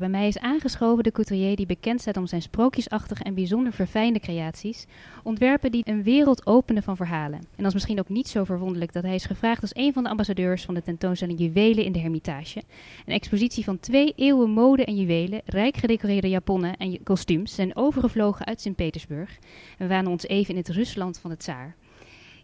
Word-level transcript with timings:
Bij 0.00 0.08
mij 0.08 0.26
is 0.26 0.38
aangeschoven 0.38 1.04
de 1.04 1.12
couturier 1.12 1.56
die 1.56 1.66
bekend 1.66 2.00
staat 2.00 2.16
om 2.16 2.26
zijn 2.26 2.42
sprookjesachtige 2.42 3.22
en 3.22 3.34
bijzonder 3.34 3.72
verfijnde 3.72 4.20
creaties. 4.20 4.86
Ontwerpen 5.22 5.70
die 5.70 5.82
een 5.84 6.02
wereld 6.02 6.46
openen 6.46 6.82
van 6.82 6.96
verhalen. 6.96 7.38
En 7.38 7.56
dat 7.56 7.66
is 7.66 7.72
misschien 7.72 7.98
ook 7.98 8.08
niet 8.08 8.28
zo 8.28 8.44
verwonderlijk 8.44 8.92
dat 8.92 9.02
hij 9.02 9.14
is 9.14 9.24
gevraagd 9.24 9.62
als 9.62 9.74
een 9.74 9.92
van 9.92 10.02
de 10.02 10.08
ambassadeurs 10.08 10.64
van 10.64 10.74
de 10.74 10.82
tentoonstelling 10.82 11.38
Juwelen 11.38 11.84
in 11.84 11.92
de 11.92 11.98
Hermitage. 11.98 12.62
Een 13.06 13.12
expositie 13.12 13.64
van 13.64 13.80
twee 13.80 14.12
eeuwen 14.16 14.50
mode 14.50 14.84
en 14.84 14.96
juwelen, 14.96 15.40
rijk 15.44 15.76
gedecoreerde 15.76 16.28
japonnen 16.28 16.76
en 16.76 17.02
kostuums 17.02 17.54
zijn 17.54 17.76
overgevlogen 17.76 18.46
uit 18.46 18.60
Sint-Petersburg. 18.60 19.38
En 19.78 19.88
waren 19.88 20.10
ons 20.10 20.26
even 20.26 20.50
in 20.50 20.60
het 20.60 20.68
Rusland 20.68 21.18
van 21.18 21.30
het 21.30 21.38
Tsaar. 21.38 21.76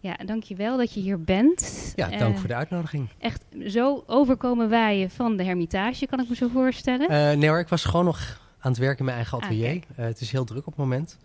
Ja, 0.06 0.16
dankjewel 0.24 0.76
dat 0.76 0.94
je 0.94 1.00
hier 1.00 1.20
bent. 1.20 1.92
Ja, 1.96 2.08
dank 2.08 2.34
Eh, 2.34 2.38
voor 2.38 2.48
de 2.48 2.54
uitnodiging. 2.54 3.08
Echt 3.18 3.44
zo 3.66 4.04
overkomen 4.06 4.68
waaien 4.68 5.10
van 5.10 5.36
de 5.36 5.44
Hermitage, 5.44 6.06
kan 6.06 6.20
ik 6.20 6.28
me 6.28 6.34
zo 6.34 6.48
voorstellen. 6.48 7.08
Eh, 7.08 7.36
nee 7.38 7.48
hoor, 7.48 7.58
ik 7.58 7.68
was 7.68 7.84
gewoon 7.84 8.04
nog 8.04 8.40
aan 8.58 8.70
het 8.70 8.80
werk 8.80 8.98
in 8.98 9.04
mijn 9.04 9.16
eigen 9.16 9.38
Ah, 9.38 9.44
atelier. 9.44 9.82
Eh, 9.96 10.04
het 10.04 10.20
is 10.20 10.30
heel 10.32 10.44
druk 10.44 10.58
op 10.66 10.66
het 10.66 10.76
moment. 10.76 11.18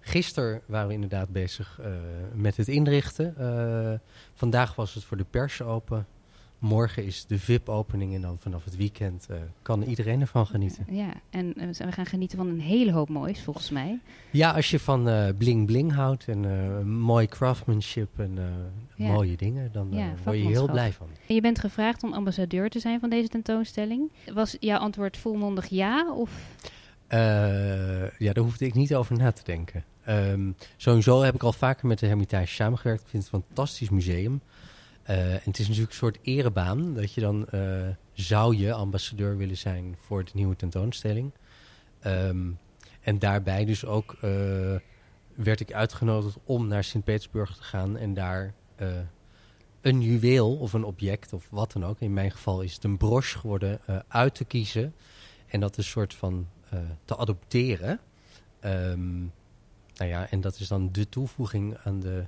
Gisteren 0.00 0.60
waren 0.66 0.88
we 0.88 0.94
inderdaad 0.94 1.28
bezig 1.28 1.80
met 2.34 2.56
het 2.56 2.68
inrichten. 2.68 3.34
Vandaag 4.34 4.74
was 4.74 4.94
het 4.94 5.04
voor 5.04 5.16
de 5.16 5.24
pers 5.30 5.62
open. 5.62 6.06
Morgen 6.60 7.04
is 7.04 7.26
de 7.26 7.38
VIP-opening 7.38 8.14
en 8.14 8.20
dan 8.20 8.38
vanaf 8.38 8.64
het 8.64 8.76
weekend 8.76 9.26
eh, 9.30 9.36
kan 9.62 9.82
iedereen 9.82 10.20
ervan 10.20 10.46
genieten. 10.46 10.86
Ja, 10.90 11.12
en 11.30 11.54
eh, 11.54 11.68
we 11.86 11.92
gaan 11.92 12.06
genieten 12.06 12.38
van 12.38 12.48
een 12.48 12.60
hele 12.60 12.92
hoop 12.92 13.08
moois, 13.08 13.42
volgens 13.42 13.70
mij. 13.70 13.98
Ja, 14.30 14.50
als 14.50 14.70
je 14.70 14.78
van 14.78 15.08
eh, 15.08 15.28
bling 15.38 15.66
bling 15.66 15.92
houdt 15.92 16.28
en 16.28 16.88
mooi 16.88 17.26
craftsmanship 17.26 18.18
en 18.18 18.38
Ja. 18.94 19.12
mooie 19.12 19.36
dingen, 19.36 19.72
dan 19.72 19.88
Ja, 19.90 20.12
word 20.24 20.36
je 20.36 20.46
heel 20.46 20.70
blij 20.70 20.92
van. 20.92 21.06
En 21.26 21.34
je 21.34 21.40
bent 21.40 21.58
gevraagd 21.58 22.02
om 22.02 22.12
ambassadeur 22.12 22.70
te 22.70 22.78
zijn 22.78 23.00
van 23.00 23.10
deze 23.10 23.28
tentoonstelling. 23.28 24.10
Was 24.32 24.56
jouw 24.60 24.78
antwoord 24.78 25.16
volmondig 25.16 25.66
ja? 25.68 26.12
Of 26.12 26.30
ja, 28.18 28.32
daar 28.32 28.44
hoefde 28.44 28.66
ik 28.66 28.74
niet 28.74 28.94
over 28.94 29.16
na 29.16 29.32
te 29.32 29.44
denken. 29.44 29.84
Ehm, 30.04 30.50
sowieso 30.76 31.22
heb 31.22 31.34
ik 31.34 31.42
al 31.42 31.52
vaker 31.52 31.86
met 31.86 31.98
de 31.98 32.06
Hermitage 32.06 32.54
samengewerkt. 32.54 33.02
Ik 33.02 33.08
vind 33.08 33.24
het 33.24 33.32
een 33.32 33.42
fantastisch 33.46 33.90
museum. 33.90 34.40
Eh, 35.10 35.16
het 35.18 35.58
is 35.58 35.66
natuurlijk 35.66 35.90
een 35.90 35.98
soort 35.98 36.18
erebaan 36.22 36.94
dat 36.94 37.14
je 37.14 37.20
dan 37.20 37.48
eh, 37.48 37.88
zou 38.12 38.56
je 38.56 38.72
ambassadeur 38.72 39.36
willen 39.36 39.56
zijn 39.56 39.96
voor 40.00 40.24
de 40.24 40.30
nieuwe 40.34 40.56
tentoonstelling. 40.56 41.32
Ehm, 42.00 42.50
en 43.00 43.18
daarbij 43.18 43.64
dus 43.64 43.84
ook 43.84 44.16
eh, 44.20 44.30
werd 45.34 45.60
ik 45.60 45.72
uitgenodigd 45.72 46.38
om 46.44 46.66
naar 46.66 46.84
Sint-Petersburg 46.84 47.56
te 47.56 47.62
gaan 47.62 47.96
en 47.96 48.14
daar 48.14 48.54
een 49.80 50.02
juweel 50.02 50.56
of 50.56 50.72
een 50.72 50.84
object 50.84 51.32
of 51.32 51.48
wat 51.50 51.72
dan 51.72 51.84
ook. 51.84 52.00
In 52.00 52.12
mijn 52.12 52.30
geval 52.30 52.60
is 52.60 52.74
het 52.74 52.84
een 52.84 52.96
broche 52.96 53.38
geworden 53.38 53.80
uit 54.08 54.34
te 54.34 54.44
kiezen. 54.44 54.94
En 55.46 55.60
dat 55.60 55.76
een 55.76 55.84
soort 55.84 56.14
van 56.14 56.48
te 57.04 57.16
adopteren. 57.16 58.00
Ehm, 58.60 59.18
nou 59.94 60.10
ja, 60.10 60.30
en 60.30 60.40
dat 60.40 60.58
is 60.58 60.68
dan 60.68 60.92
de 60.92 61.08
toevoeging 61.08 61.76
aan 61.84 62.00
de 62.00 62.24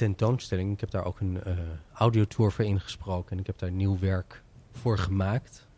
tentoonstelling. 0.00 0.72
Ik 0.72 0.80
heb 0.80 0.90
daar 0.90 1.04
ook 1.04 1.20
een 1.20 1.42
eh 1.42 1.58
audiotour 1.92 2.52
voor 2.52 2.64
ingesproken. 2.64 3.32
En 3.32 3.38
ik 3.38 3.46
heb 3.46 3.58
daar 3.58 3.70
nieuw 3.70 3.98
werk 3.98 4.42
voor 4.72 4.98
gemaakt. 4.98 5.68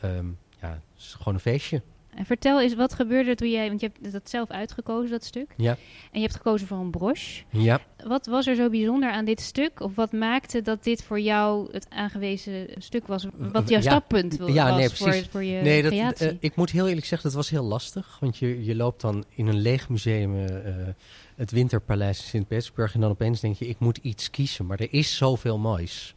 Ehm, 0.00 0.26
ja, 0.60 0.68
het 0.68 0.82
is 0.96 1.14
gewoon 1.14 1.34
een 1.34 1.40
feestje. 1.40 1.82
En 2.14 2.24
vertel 2.26 2.60
eens, 2.60 2.74
wat 2.74 2.94
gebeurde 2.94 3.30
er 3.30 3.36
toen 3.36 3.50
jij... 3.50 3.68
Want 3.68 3.80
je 3.80 3.90
hebt 3.92 4.12
dat 4.12 4.30
zelf 4.30 4.50
uitgekozen, 4.50 5.10
dat 5.10 5.24
stuk. 5.24 5.54
Ja. 5.56 5.70
En 6.12 6.20
je 6.20 6.20
hebt 6.20 6.34
gekozen 6.36 6.66
voor 6.66 6.78
een 6.78 6.90
broche. 6.90 7.42
Ja. 7.50 7.80
Wat 8.06 8.26
was 8.26 8.46
er 8.46 8.54
zo 8.54 8.70
bijzonder 8.70 9.10
aan 9.10 9.24
dit 9.24 9.40
stuk? 9.40 9.80
Of 9.80 9.94
wat 9.94 10.12
maakte 10.12 10.62
dat 10.62 10.84
dit 10.84 11.02
voor 11.02 11.20
jou 11.20 11.68
het 11.72 11.86
aangewezen 11.90 12.68
stuk 12.78 13.06
was? 13.06 13.26
Wat 13.52 13.68
jouw 13.68 13.80
Ja. 13.80 13.90
stappunt 13.90 14.36
wa- 14.36 14.48
Ja, 14.48 14.68
was 14.68 14.76
nee, 14.78 14.88
voor, 14.90 15.06
precies. 15.08 15.28
voor 15.30 15.44
je 15.44 15.60
Nee, 15.62 15.82
dat, 15.82 15.92
creatie? 15.92 16.28
eh, 16.28 16.34
ik 16.40 16.56
moet 16.56 16.70
heel 16.70 16.88
eerlijk 16.88 17.06
zeggen, 17.06 17.28
dat 17.28 17.36
was 17.36 17.50
heel 17.50 17.64
lastig. 17.64 18.16
Want 18.20 18.36
je, 18.36 18.64
je 18.64 18.74
loopt 18.76 19.00
dan 19.00 19.24
in 19.34 19.46
een 19.46 19.60
leeg 19.60 19.88
museum, 19.88 20.34
eh, 20.34 20.66
eh, 20.68 20.88
het 21.36 21.50
Winterpaleis 21.50 22.18
in 22.18 22.24
Sint-Petersburg. 22.28 22.94
En 22.94 23.00
dan 23.00 23.10
opeens 23.10 23.40
denk 23.40 23.56
je, 23.56 23.66
ik 23.68 23.78
moet 23.78 23.96
iets 24.02 24.30
kiezen. 24.30 24.66
Maar 24.66 24.80
er 24.80 24.92
is 24.92 25.16
zoveel 25.16 25.58
moois. 25.58 26.14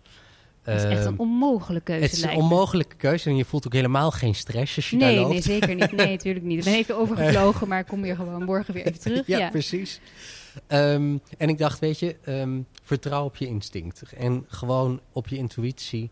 Dat 0.66 0.76
is 0.76 0.84
echt 0.84 1.00
Ehm, 1.00 1.08
een 1.08 1.20
onmogelijke 1.20 1.86
keuze, 1.92 2.04
Het 2.04 2.14
is 2.14 2.22
een 2.22 2.36
onmogelijke 2.36 2.96
keuze 2.96 3.30
en 3.30 3.36
je 3.36 3.46
voelt 3.46 3.66
ook 3.66 3.74
helemaal 3.74 4.12
geen 4.12 4.36
stress 4.36 4.76
als 4.76 4.90
je 4.90 4.98
daar 4.98 5.10
Nee, 5.10 5.20
loopt. 5.20 5.32
nee, 5.32 5.42
zeker 5.42 5.76
niet. 5.76 5.92
Nee, 5.92 6.10
natuurlijk 6.18 6.46
niet. 6.46 6.58
Ik 6.58 6.64
ben 6.64 6.74
even 6.74 6.98
overgevlogen, 6.98 7.68
maar 7.68 7.80
ik 7.80 7.88
kom 7.88 8.04
hier 8.04 8.16
gewoon 8.16 8.44
morgen 8.44 8.74
weer 8.74 8.86
even 8.86 9.00
terug. 9.00 9.28
ja, 9.28 9.38
ja. 9.38 9.50
precies. 9.50 10.00
Ehm, 10.68 11.18
en 11.38 11.50
ik 11.50 11.58
dacht, 11.58 11.80
weet 11.80 12.00
je, 12.00 12.16
ehm, 12.24 12.60
vertrouw 12.84 13.26
op 13.26 13.36
je 13.36 13.48
instinct. 13.48 14.02
En 14.18 14.46
gewoon 14.48 15.00
op 15.12 15.28
je 15.28 15.38
intuïtie. 15.38 16.10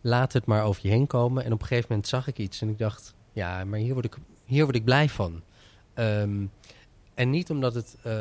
Laat 0.00 0.32
het 0.32 0.46
maar 0.46 0.64
over 0.64 0.80
je 0.84 0.88
heen 0.90 1.06
komen. 1.06 1.44
En 1.44 1.52
op 1.52 1.60
een 1.60 1.66
gegeven 1.66 1.86
moment 1.90 2.08
zag 2.08 2.26
ik 2.26 2.38
iets 2.38 2.60
en 2.60 2.68
ik 2.68 2.78
dacht, 2.78 3.14
ja, 3.32 3.64
maar 3.64 3.78
hier 3.78 3.92
word 3.92 4.04
ik, 4.04 4.16
hier 4.44 4.64
word 4.64 4.76
ik 4.76 4.84
blij 4.84 5.08
van. 5.08 5.42
Ehm, 5.94 6.44
en 7.14 7.30
niet 7.30 7.50
omdat 7.50 7.74
het 7.74 7.96
eh, 8.02 8.12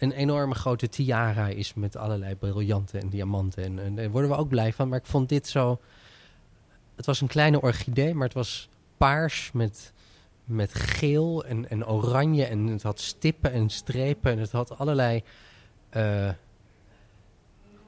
een 0.00 0.12
enorme 0.12 0.54
grote 0.54 0.88
tiara 0.88 1.48
is 1.48 1.74
met 1.74 1.96
allerlei 1.96 2.34
briljanten 2.34 3.00
en 3.00 3.08
diamanten. 3.08 3.64
En, 3.64 3.78
en 3.78 3.94
daar 3.94 4.10
worden 4.10 4.30
we 4.30 4.36
ook 4.36 4.48
blij 4.48 4.72
van. 4.72 4.88
Maar 4.88 4.98
ik 4.98 5.06
vond 5.06 5.28
dit 5.28 5.48
zo... 5.48 5.80
Het 6.96 7.06
was 7.06 7.20
een 7.20 7.28
kleine 7.28 7.60
orchidee, 7.60 8.14
maar 8.14 8.26
het 8.26 8.36
was 8.36 8.68
paars 8.96 9.52
met, 9.52 9.92
met 10.44 10.74
geel 10.74 11.44
en, 11.44 11.70
en 11.70 11.86
oranje. 11.86 12.44
En 12.44 12.66
het 12.66 12.82
had 12.82 13.00
stippen 13.00 13.52
en 13.52 13.70
strepen. 13.70 14.32
En 14.32 14.38
het 14.38 14.52
had 14.52 14.78
allerlei 14.78 15.22
eh, 15.88 16.28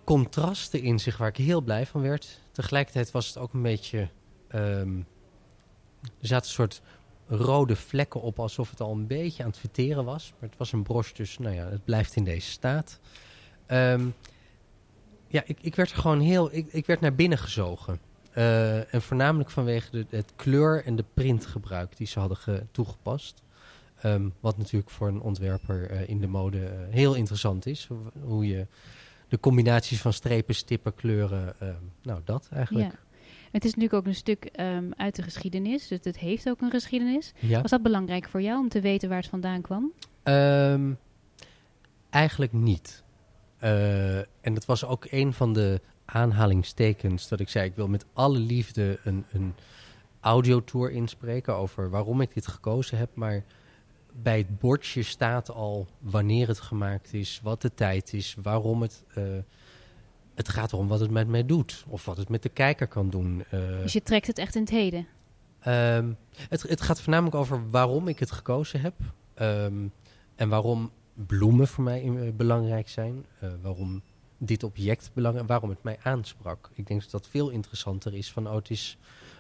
contrasten 0.05 0.81
in 0.81 0.99
zich 0.99 1.17
waar 1.17 1.29
ik 1.29 1.37
heel 1.37 1.61
blij 1.61 1.87
van 1.87 2.01
werd. 2.01 2.41
Tegelijkertijd 2.53 3.11
was 3.11 3.27
het 3.27 3.39
ook 3.39 3.53
een 3.53 3.63
beetje... 3.63 4.09
ehm, 4.49 4.97
er 6.03 6.27
zaten 6.27 6.47
een 6.47 6.55
soort 6.55 6.83
rode 7.37 7.77
vlekken 7.77 8.21
op, 8.23 8.39
alsof 8.41 8.71
het 8.71 8.81
al 8.81 8.93
een 8.93 9.07
beetje 9.07 9.43
aan 9.43 9.49
het 9.49 9.59
verteren 9.59 10.05
was. 10.05 10.33
Maar 10.41 10.49
het 10.49 10.59
was 10.59 10.73
een 10.73 10.83
broche, 10.83 11.15
dus 11.15 11.39
nou 11.39 11.55
ja, 11.55 11.65
het 11.69 11.85
blijft 11.85 12.17
in 12.17 12.25
deze 12.25 12.51
staat. 12.51 12.99
Ehm, 13.67 14.07
ja, 15.27 15.43
ik, 15.47 15.59
ik 15.61 15.75
werd 15.75 15.91
er 15.91 15.97
gewoon 15.97 16.21
heel... 16.21 16.55
Ik, 16.55 16.67
ik 16.73 16.87
werd 16.87 17.01
naar 17.01 17.15
binnen 17.15 17.39
gezogen. 17.39 17.99
Eh, 18.33 18.95
en 18.95 19.03
voornamelijk 19.03 19.51
vanwege 19.51 19.91
de, 19.91 20.07
het 20.17 20.33
kleur 20.37 20.85
en 20.85 20.97
de 20.97 21.05
printgebruik 21.15 21.97
die 21.97 22.07
ze 22.07 22.19
hadden 22.19 22.37
ge- 22.37 22.67
toegepast. 22.71 23.43
Ehm, 24.01 24.29
wat 24.41 24.59
natuurlijk 24.59 24.91
voor 24.91 25.09
een 25.09 25.21
ontwerper 25.21 25.91
eh, 25.91 26.09
in 26.09 26.21
de 26.21 26.27
mode 26.27 26.65
eh, 26.67 26.73
heel 26.91 27.15
interessant 27.15 27.67
is. 27.67 27.89
Hoe- 28.23 28.47
je 28.47 28.67
de 29.29 29.41
combinaties 29.41 30.01
van 30.01 30.13
strepen, 30.13 30.55
stippen, 30.55 30.95
kleuren... 30.95 31.61
ehm, 31.61 31.75
nou, 32.03 32.21
dat 32.25 32.49
eigenlijk. 32.53 32.95
Het 33.53 33.65
is 33.65 33.75
natuurlijk 33.75 33.95
ook 33.95 34.07
een 34.07 34.15
stuk 34.15 34.45
ehm, 34.45 34.91
uit 34.97 35.17
de 35.17 35.23
geschiedenis, 35.23 35.89
dus 35.89 35.99
het 36.03 36.19
heeft 36.19 36.49
ook 36.49 36.61
een 36.61 36.71
geschiedenis. 36.71 37.33
Ja. 37.39 37.61
Was 37.61 37.71
dat 37.71 37.83
belangrijk 37.83 38.29
voor 38.29 38.43
jou 38.43 38.59
om 38.59 38.69
te 38.69 38.81
weten 38.81 39.09
waar 39.09 39.19
het 39.19 39.29
vandaan 39.29 39.61
kwam? 39.61 39.93
Ehm, 40.23 40.93
eigenlijk 42.11 42.53
niet. 42.53 43.03
Eh, 43.59 44.19
en 44.19 44.55
dat 44.55 44.65
was 44.65 44.85
ook 44.85 45.07
een 45.11 45.33
van 45.33 45.53
de 45.53 45.81
aanhalingstekens 46.05 47.29
dat 47.29 47.41
ik 47.41 47.49
zei... 47.49 47.69
ik 47.69 47.75
wil 47.77 47.89
met 47.89 48.07
alle 48.13 48.39
liefde 48.39 48.99
een, 49.05 49.25
een 49.31 49.55
audiotour 50.21 50.91
inspreken 50.91 51.55
over 51.55 51.91
waarom 51.91 52.21
ik 52.21 52.35
dit 52.35 52.47
gekozen 52.47 52.99
heb. 52.99 53.11
Maar 53.15 53.45
bij 54.13 54.39
het 54.39 54.59
bordje 54.59 55.03
staat 55.03 55.51
al 55.51 55.87
wanneer 55.99 56.49
het 56.49 56.61
gemaakt 56.61 57.13
is, 57.15 57.41
wat 57.43 57.63
de 57.63 57.75
tijd 57.75 58.13
is, 58.13 58.37
waarom 58.43 58.83
het... 58.83 59.05
eh, 59.15 59.25
het 60.35 60.49
gaat 60.49 60.73
erom 60.73 60.89
wat 60.89 61.01
het 61.01 61.11
met 61.11 61.29
mij 61.29 61.47
doet. 61.47 61.85
Of 61.89 62.05
wat 62.05 62.17
het 62.17 62.29
met 62.29 62.43
de 62.43 62.49
kijker 62.49 62.87
kan 62.87 63.11
doen. 63.11 63.45
Eh, 63.51 63.61
Dus 63.83 63.93
je 63.93 64.03
trekt 64.03 64.27
het 64.27 64.39
echt 64.39 64.55
in 64.55 64.61
het 64.61 64.71
heden. 64.71 65.07
Ehm, 65.61 66.13
het, 66.49 66.63
het 66.63 66.81
gaat 66.81 67.01
voornamelijk 67.01 67.37
over 67.37 67.71
waarom 67.71 68.09
ik 68.09 68.19
het 68.19 68.31
gekozen 68.31 68.81
heb. 68.81 68.95
Ehm, 69.35 69.87
en 70.35 70.49
waarom 70.49 70.91
bloemen 71.15 71.69
voor 71.69 71.85
mij 71.85 72.03
eh, 72.03 72.33
belangrijk 72.37 72.89
zijn. 72.89 73.25
eh, 73.39 73.51
waarom 73.63 74.03
dit 74.39 74.63
object 74.63 75.11
belangrijk 75.15 75.49
waarom 75.49 75.71
het 75.71 75.83
mij 75.83 75.99
aansprak. 76.03 76.71
Ik 76.75 76.87
denk 76.87 77.01
dat 77.03 77.11
dat 77.11 77.29
veel 77.29 77.49
interessanter 77.49 78.15
is 78.15 78.33
van, 78.33 78.49
oh, 78.49 78.55
het 78.55 78.71
is 78.71 78.97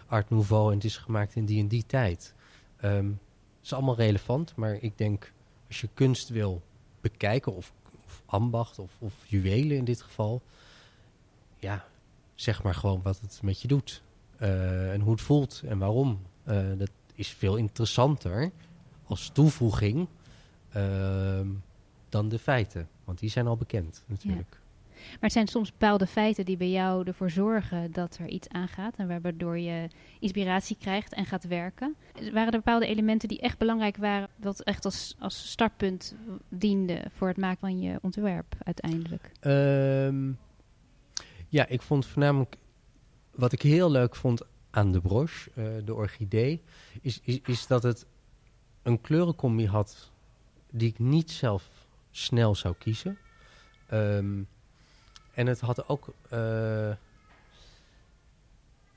Art 0.06 0.31
Nouveau 0.31 0.69
en 0.69 0.75
het 0.75 0.85
is 0.85 0.97
gemaakt 0.97 1.35
in 1.35 1.45
die 1.45 1.61
en 1.61 1.69
die 1.69 1.85
tijd. 1.87 2.35
Ehm, 2.77 3.06
het 3.06 3.65
is 3.65 3.73
allemaal 3.73 3.97
relevant, 3.97 4.56
maar 4.56 4.75
ik 4.81 4.99
denk 4.99 5.33
als 5.69 5.81
je 5.81 5.88
kunst 5.95 6.29
wil 6.29 6.62
bekijken, 7.00 7.55
of, 7.55 7.73
of 8.06 8.23
ambacht, 8.27 8.79
of, 8.79 8.91
of 8.99 9.15
juwelen 9.27 9.77
in 9.77 9.85
dit 9.85 10.03
geval, 10.03 10.43
ja, 11.62 11.85
zeg 12.35 12.62
maar 12.62 12.75
gewoon 12.75 13.03
wat 13.03 13.20
het 13.20 13.41
met 13.43 13.62
je 13.62 13.69
doet. 13.69 14.03
Eh, 14.38 14.93
en 14.93 15.00
hoe 15.00 15.12
het 15.12 15.20
voelt 15.20 15.62
en 15.67 15.79
waarom. 15.79 16.20
Eh, 16.44 16.67
dat 16.76 16.91
is 17.14 17.29
veel 17.29 17.56
interessanter 17.56 18.50
als 19.05 19.31
toevoeging 19.32 20.09
ehm, 20.73 21.49
dan 22.09 22.29
de 22.29 22.38
feiten. 22.38 22.88
Want 23.05 23.19
die 23.19 23.31
zijn 23.31 23.47
al 23.47 23.56
bekend 23.56 24.05
natuurlijk. 24.06 24.61
Maar 25.03 25.19
het 25.20 25.32
zijn 25.32 25.49
soms 25.49 25.70
bepaalde 25.70 26.06
feiten 26.06 26.44
die 26.44 26.56
bij 26.56 26.70
jou 26.70 27.06
ervoor 27.06 27.31
zorgen 27.31 27.93
dat 27.93 28.17
er 28.17 28.29
iets 28.29 28.49
aangaat. 28.49 28.97
En 28.97 29.23
waardoor 29.23 29.59
je 29.59 29.88
inspiratie 30.20 30.76
krijgt 30.81 31.12
en 31.12 31.26
gaat 31.26 31.44
werken. 31.44 31.97
Waren 32.32 32.53
er 32.53 32.59
bepaalde 32.59 32.87
elementen 32.87 33.29
die 33.29 33.41
echt 33.41 33.59
belangrijk 33.59 33.97
waren, 33.97 34.29
wat 34.37 34.61
echt 34.61 34.85
als, 34.85 35.17
als 35.19 35.50
startpunt 35.50 36.14
diende 36.49 37.05
voor 37.11 37.29
het 37.29 37.37
maken 37.37 37.61
van 37.61 37.81
je 37.81 37.99
ontwerp 38.03 38.55
uiteindelijk? 38.64 39.32
Ehm, 39.41 40.31
ja, 41.52 41.66
ik 41.66 41.82
vond 41.82 42.06
voornamelijk 42.06 42.56
wat 43.31 43.52
ik 43.52 43.62
heel 43.62 43.90
leuk 43.90 44.16
vond 44.16 44.43
aan 44.70 44.93
de 44.93 45.00
broche, 45.00 45.50
uh, 45.54 45.66
de 45.84 45.94
orchidee, 45.94 46.62
is, 47.00 47.20
is, 47.22 47.66
dat 47.66 47.82
het 47.82 48.06
een 48.82 49.00
kleurencombi 49.00 49.66
had 49.66 50.10
die 50.70 50.88
ik 50.88 50.99
niet 50.99 51.31
zelf 51.31 51.87
snel 52.10 52.54
zou 52.54 52.75
kiezen. 52.78 53.19
Um, 53.93 54.49
en 55.34 55.46
het 55.46 55.60
had 55.60 55.88
ook 55.88 56.14
uh, 56.32 56.94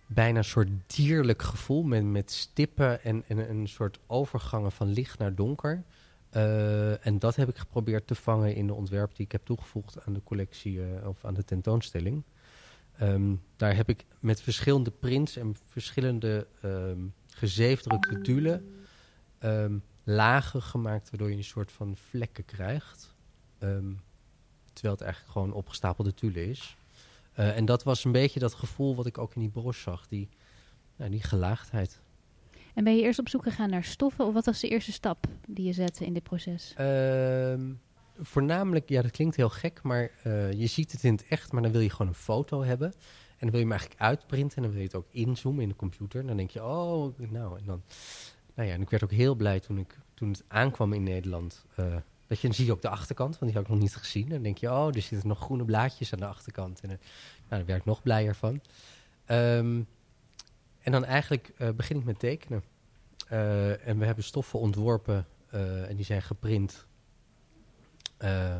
bijna 0.05 0.37
een 0.37 0.43
soort 0.43 0.69
dierlijk 0.87 1.41
gevoel 1.41 1.83
met, 1.83 2.03
met 2.03 2.31
stippen 2.31 3.03
en, 3.03 3.23
en 3.27 3.49
een 3.49 3.67
soort 3.67 3.99
overgangen 4.07 4.71
van 4.71 4.87
licht 4.87 5.19
naar 5.19 5.35
donker. 5.35 5.83
Uh, 6.31 7.05
en 7.05 7.19
dat 7.19 7.35
heb 7.35 7.49
ik 7.49 7.57
geprobeerd 7.57 8.07
te 8.07 8.15
vangen 8.15 8.55
in 8.55 8.67
de 8.67 8.73
ontwerp 8.73 9.15
die 9.15 9.25
ik 9.25 9.31
heb 9.31 9.45
toegevoegd 9.45 10.05
aan 10.05 10.13
de 10.13 10.23
collectie 10.23 10.79
of 11.05 11.25
aan 11.25 11.33
de 11.33 11.45
tentoonstelling. 11.45 12.23
Um, 13.01 13.41
daar 13.55 13.75
heb 13.75 13.89
ik 13.89 14.05
met 14.19 14.41
verschillende 14.41 14.91
prints 14.91 15.35
en 15.35 15.55
verschillende 15.65 16.47
um, 16.63 17.13
gezeefdrukte 17.27 18.21
dulen 18.21 18.75
um, 19.39 19.83
lagen 20.03 20.61
gemaakt, 20.61 21.09
waardoor 21.09 21.29
je 21.29 21.37
een 21.37 21.43
soort 21.43 21.71
van 21.71 21.97
vlekken 21.97 22.45
krijgt. 22.45 23.15
terwijl 24.73 24.93
het 24.93 25.01
eigenlijk 25.01 25.31
gewoon 25.31 25.53
opgestapelde 25.53 26.13
tulle 26.13 26.49
is. 26.49 26.77
Uh, 27.39 27.57
en 27.57 27.65
dat 27.65 27.83
was 27.83 28.03
een 28.03 28.11
beetje 28.11 28.39
dat 28.39 28.53
gevoel 28.53 28.95
wat 28.95 29.05
ik 29.05 29.17
ook 29.17 29.35
in 29.35 29.41
die 29.41 29.49
broche 29.49 29.79
zag, 29.79 30.07
die, 30.07 30.29
nou, 30.95 31.11
die 31.11 31.23
gelaagdheid. 31.23 32.01
En 32.73 32.83
ben 32.83 32.95
je 32.95 33.01
eerst 33.01 33.19
op 33.19 33.29
zoek 33.29 33.43
gegaan 33.43 33.69
naar 33.69 33.83
stoffen 33.83 34.25
of 34.25 34.33
wat 34.33 34.45
was 34.45 34.59
de 34.59 34.67
eerste 34.67 34.91
stap 34.91 35.27
die 35.47 35.65
je 35.65 35.73
zette 35.73 36.05
in 36.05 36.13
dit 36.13 36.23
proces? 36.23 36.73
Voornamelijk, 38.21 38.89
ja, 38.89 39.01
dat 39.01 39.11
klinkt 39.11 39.35
heel 39.35 39.49
gek, 39.49 39.81
maar 39.83 40.11
uh, 40.27 40.51
je 40.51 40.67
ziet 40.67 40.91
het 40.91 41.03
in 41.03 41.11
het 41.11 41.25
echt, 41.27 41.51
maar 41.51 41.61
dan 41.61 41.71
wil 41.71 41.81
je 41.81 41.89
gewoon 41.89 42.07
een 42.07 42.13
foto 42.13 42.63
hebben. 42.63 42.87
En 43.37 43.41
dan 43.41 43.49
wil 43.49 43.59
je 43.59 43.65
hem 43.65 43.71
eigenlijk 43.71 44.01
uitprinten 44.01 44.57
en 44.57 44.63
dan 44.63 44.71
wil 44.71 44.81
je 44.81 44.87
het 44.87 44.95
ook 44.95 45.07
inzoomen 45.09 45.63
in 45.63 45.69
de 45.69 45.75
computer. 45.75 46.19
En 46.19 46.27
dan 46.27 46.37
denk 46.37 46.49
je, 46.49 46.63
oh, 46.63 47.17
nou, 47.17 47.57
en 47.57 47.65
dan... 47.65 47.81
Nou 48.55 48.67
ja, 48.67 48.73
en 48.73 48.81
ik 48.81 48.89
werd 48.89 49.03
ook 49.03 49.11
heel 49.11 49.35
blij 49.35 49.59
toen, 49.59 49.77
ik, 49.77 49.99
toen 50.13 50.29
het 50.29 50.43
aankwam 50.47 50.93
in 50.93 51.03
Nederland. 51.03 51.65
Dat 52.27 52.39
je, 52.39 52.47
dan 52.47 52.55
zie 52.55 52.65
je 52.65 52.71
ook 52.71 52.81
de 52.81 52.89
achterkant, 52.89 53.39
want 53.39 53.51
die 53.51 53.53
had 53.53 53.63
ik 53.63 53.69
nog 53.69 53.79
niet 53.79 53.95
gezien. 53.95 54.23
En 54.23 54.29
dan 54.29 54.41
denk 54.41 54.57
je, 54.57 54.71
oh, 54.71 54.87
er 54.87 55.01
zitten 55.01 55.27
nog 55.27 55.39
groene 55.39 55.65
blaadjes 55.65 56.13
aan 56.13 56.19
de 56.19 56.25
achterkant. 56.25 56.81
En 56.81 56.89
uh, 56.89 56.95
nou, 56.97 57.47
daar 57.47 57.65
werd 57.65 57.79
ik 57.79 57.85
nog 57.85 58.01
blijer 58.01 58.35
van. 58.35 58.61
Um, 59.27 59.87
en 60.81 60.91
dan 60.91 61.05
eigenlijk 61.05 61.53
begin 61.75 61.97
ik 61.97 62.03
met 62.03 62.19
tekenen. 62.19 62.63
en 63.85 63.99
we 63.99 64.05
hebben 64.05 64.23
stoffen 64.23 64.59
ontworpen 64.59 65.27
en 65.87 65.95
die 65.95 66.05
zijn 66.05 66.21
geprint 66.21 66.87
uh, 68.25 68.55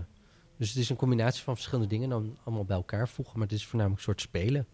dus 0.57 0.69
het 0.69 0.77
is 0.77 0.89
een 0.89 0.95
combinatie 0.95 1.43
van 1.43 1.55
verschillende 1.55 1.89
dingen 1.89 2.09
dan 2.09 2.37
allemaal 2.43 2.65
bij 2.65 2.75
elkaar 2.75 3.09
voegen. 3.09 3.39
Maar 3.39 3.47
het 3.47 3.57
is 3.57 3.65
voornamelijk 3.65 3.97
een 3.99 4.05
soort 4.05 4.21
spelen. 4.21 4.65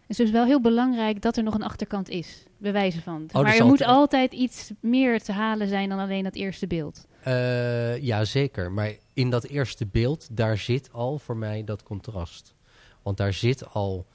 Het 0.00 0.10
is 0.10 0.16
dus 0.16 0.30
wel 0.30 0.44
heel 0.44 0.60
belangrijk 0.60 1.22
dat 1.22 1.36
er 1.36 1.42
nog 1.42 1.54
een 1.54 1.62
achterkant 1.62 2.08
is, 2.08 2.44
bewijzen 2.58 3.02
van. 3.02 3.28
Oh, 3.32 3.42
maar 3.42 3.56
er 3.56 3.66
moet 3.66 3.82
altijd 3.82 4.32
iets 4.32 4.72
meer 4.80 5.22
te 5.22 5.32
halen 5.32 5.68
zijn 5.68 5.88
dan 5.88 5.98
alleen 5.98 6.24
dat 6.24 6.34
eerste 6.34 6.66
beeld. 6.66 7.06
Uh, 7.26 8.02
ja, 8.02 8.24
zeker. 8.24 8.72
Maar 8.72 8.92
in 9.12 9.30
dat 9.30 9.44
eerste 9.44 9.86
beeld, 9.86 10.36
daar 10.36 10.58
zit 10.58 10.92
al 10.92 11.18
voor 11.18 11.36
mij 11.36 11.64
dat 11.64 11.82
contrast. 11.82 12.54
Want 13.02 13.16
daar 13.16 13.32
zit 13.32 13.68
al 13.72 14.06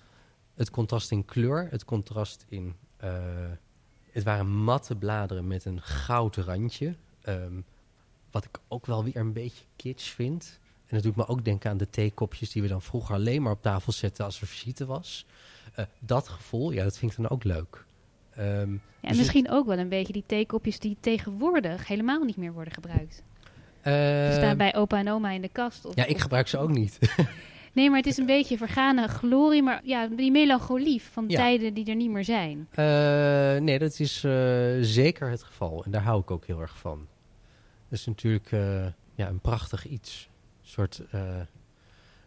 het 0.55 0.69
contrast 0.69 1.11
in 1.11 1.25
kleur, 1.25 1.67
het 1.69 1.85
contrast 1.85 2.45
in... 2.49 2.75
Uh, 3.03 3.11
het 4.11 4.23
waren 4.23 4.47
matte 4.47 4.95
bladeren 4.95 5.47
met 5.47 5.65
een 5.65 5.81
goud 5.81 6.35
randje. 6.35 6.95
Um, 7.25 7.65
wat 8.31 8.45
ik 8.45 8.59
ook 8.67 8.85
wel 8.85 9.03
weer 9.03 9.15
een 9.15 9.33
beetje 9.33 9.63
kitsch 9.75 10.13
vind. 10.13 10.59
En 10.87 10.95
dat 10.95 11.03
doet 11.03 11.15
me 11.15 11.27
ook 11.27 11.45
denken 11.45 11.69
aan 11.69 11.77
de 11.77 11.89
theekopjes 11.89 12.51
die 12.51 12.61
we 12.61 12.67
dan 12.67 12.81
vroeger 12.81 13.15
alleen 13.15 13.41
maar 13.41 13.51
op 13.51 13.61
tafel 13.61 13.91
zetten 13.91 14.25
als 14.25 14.41
er 14.41 14.47
visite 14.47 14.85
was. 14.85 15.25
Uh, 15.79 15.85
dat 15.99 16.27
gevoel, 16.27 16.71
ja, 16.71 16.83
dat 16.83 16.97
vind 16.97 17.11
ik 17.11 17.17
dan 17.17 17.29
ook 17.29 17.43
leuk. 17.43 17.85
Um, 18.37 18.43
ja, 18.43 18.47
en 19.01 19.09
dus 19.09 19.17
misschien 19.17 19.49
ook 19.49 19.65
wel 19.65 19.77
een 19.77 19.89
beetje 19.89 20.13
die 20.13 20.23
theekopjes 20.25 20.79
die 20.79 20.97
tegenwoordig 20.99 21.87
helemaal 21.87 22.23
niet 22.23 22.37
meer 22.37 22.53
worden 22.53 22.73
gebruikt. 22.73 23.23
Uh, 23.77 23.93
Ze 23.93 24.31
staan 24.37 24.57
bij 24.57 24.75
opa 24.75 24.97
en 24.97 25.09
oma 25.09 25.29
in 25.29 25.41
de 25.41 25.49
kast. 25.49 25.85
Of, 25.85 25.95
ja, 25.95 26.05
ik 26.05 26.17
gebruik 26.17 26.47
ze 26.47 26.57
ook 26.57 26.69
niet. 26.69 26.99
nee, 27.73 27.89
maar 27.89 27.97
het 27.97 28.07
is 28.07 28.17
een 28.17 28.25
beetje 28.25 28.57
vergane 28.57 29.07
glorie, 29.07 29.63
maar 29.63 29.81
ja, 29.83 30.07
die 30.07 30.31
melancholie 30.31 31.01
van 31.01 31.25
ja. 31.27 31.37
tijden 31.37 31.73
die 31.73 31.85
er 31.85 31.95
niet 31.95 32.11
meer 32.11 32.23
zijn. 32.23 32.67
Uh, 32.71 32.85
nee, 33.61 33.79
dat 33.79 33.99
is 33.99 34.23
uh, 34.23 34.31
zeker 34.81 35.29
het 35.29 35.43
geval. 35.43 35.83
En 35.83 35.91
daar 35.91 36.03
hou 36.03 36.21
ik 36.21 36.31
ook 36.31 36.45
heel 36.45 36.61
erg 36.61 36.77
van. 36.77 37.07
Dat 37.91 37.99
is 37.99 38.05
natuurlijk 38.05 38.51
uh, 38.51 38.85
ja, 39.15 39.27
een 39.27 39.39
prachtig 39.39 39.87
iets. 39.87 40.29
Een 40.61 40.69
soort 40.69 41.01
uh, 41.15 41.21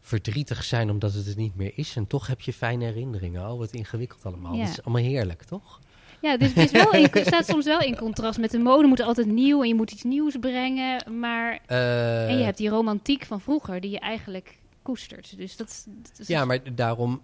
verdrietig 0.01 0.65
zijn 0.65 0.91
omdat 0.91 1.13
het 1.15 1.27
het 1.27 1.37
niet 1.37 1.57
meer 1.57 1.73
is. 1.75 1.97
En 1.97 2.07
toch 2.07 2.27
heb 2.27 2.41
je 2.41 2.53
fijne 2.53 2.85
herinneringen. 2.85 3.51
Oh, 3.51 3.59
wat 3.59 3.73
ingewikkeld 3.73 4.27
allemaal. 4.27 4.55
Ja. 4.55 4.61
Dat 4.61 4.69
is 4.69 4.83
allemaal 4.83 5.03
heerlijk, 5.03 5.43
toch? 5.43 5.81
Ja, 6.21 6.37
dus 6.37 6.55
het, 6.55 6.65
is 6.65 6.71
wel 6.71 6.93
in, 7.03 7.09
het 7.11 7.27
staat 7.27 7.47
soms 7.47 7.65
wel 7.65 7.81
in 7.81 7.97
contrast 7.97 8.39
met 8.39 8.51
de 8.51 8.59
mode. 8.59 8.87
moet 8.87 9.01
altijd 9.01 9.27
nieuw 9.27 9.63
en 9.63 9.69
je 9.69 9.75
moet 9.75 9.91
iets 9.91 10.03
nieuws 10.03 10.37
brengen. 10.41 11.19
Maar, 11.19 11.61
uh, 11.69 12.31
en 12.31 12.39
je 12.39 12.45
hebt 12.45 12.59
die 12.59 12.69
romantiek 12.69 13.25
van 13.25 13.41
vroeger 13.41 13.81
die 13.81 13.91
je 13.91 13.99
eigenlijk 13.99 14.59
koestert. 14.83 15.37
Dus 15.37 15.57
dat, 15.57 15.87
dat 15.89 16.19
is 16.19 16.27
ja, 16.27 16.45
maar 16.45 16.75
daarom 16.75 17.23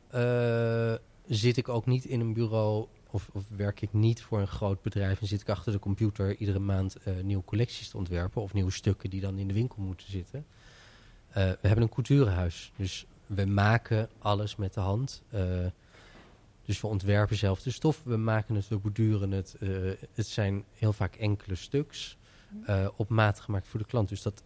zit 1.27 1.57
ik 1.57 1.69
ook 1.69 1.87
niet 1.87 2.05
in 2.05 2.21
een 2.21 2.33
bureau 2.33 2.87
of, 3.11 3.29
of, 3.33 3.45
werk 3.57 3.81
ik 3.81 3.93
niet 3.93 4.23
voor 4.23 4.41
een 4.41 4.47
groot 4.47 4.83
bedrijf 4.83 5.21
en 5.21 5.27
zit 5.27 5.41
ik 5.41 5.49
achter 5.49 5.73
de 5.73 5.79
computer 5.79 6.37
iedere 6.37 6.59
maand 6.59 6.97
uh, 7.09 7.15
nieuwe 7.23 7.45
collecties 7.45 7.89
te 7.89 7.97
ontwerpen 7.97 8.43
of 8.43 8.53
nieuwe 8.53 8.71
stukken 8.71 9.11
die 9.11 9.21
dan 9.21 9.39
in 9.39 9.49
de 9.49 9.55
winkel 9.55 9.83
moeten 9.83 10.11
zitten. 10.11 10.47
Uh, 11.29 11.35
we 11.35 11.59
hebben 11.61 11.83
een 11.83 11.89
couturehuis, 11.89 12.73
dus 12.77 13.07
we 13.27 13.45
maken 13.45 14.09
alles 14.19 14.57
met 14.57 14.75
de 14.75 14.81
hand. 14.81 15.23
Uh, 15.35 15.67
dus 16.65 16.81
we 16.81 16.87
ontwerpen 16.87 17.37
zelf 17.37 17.63
de 17.63 17.71
stof, 17.71 18.03
we 18.05 18.17
maken 18.17 18.55
het, 18.55 18.69
we 18.69 18.79
borduren 18.79 19.31
het. 19.31 19.57
het 20.15 20.27
zijn 20.27 20.65
heel 20.75 20.93
vaak 20.93 21.15
enkele 21.15 21.55
stuks 21.55 22.17
op 22.97 23.09
maat 23.09 23.41
gemaakt 23.41 23.69
voor 23.69 23.81
de 23.81 23.87
klant. 23.87 24.09
Dus 24.09 24.23
dat 24.23 24.43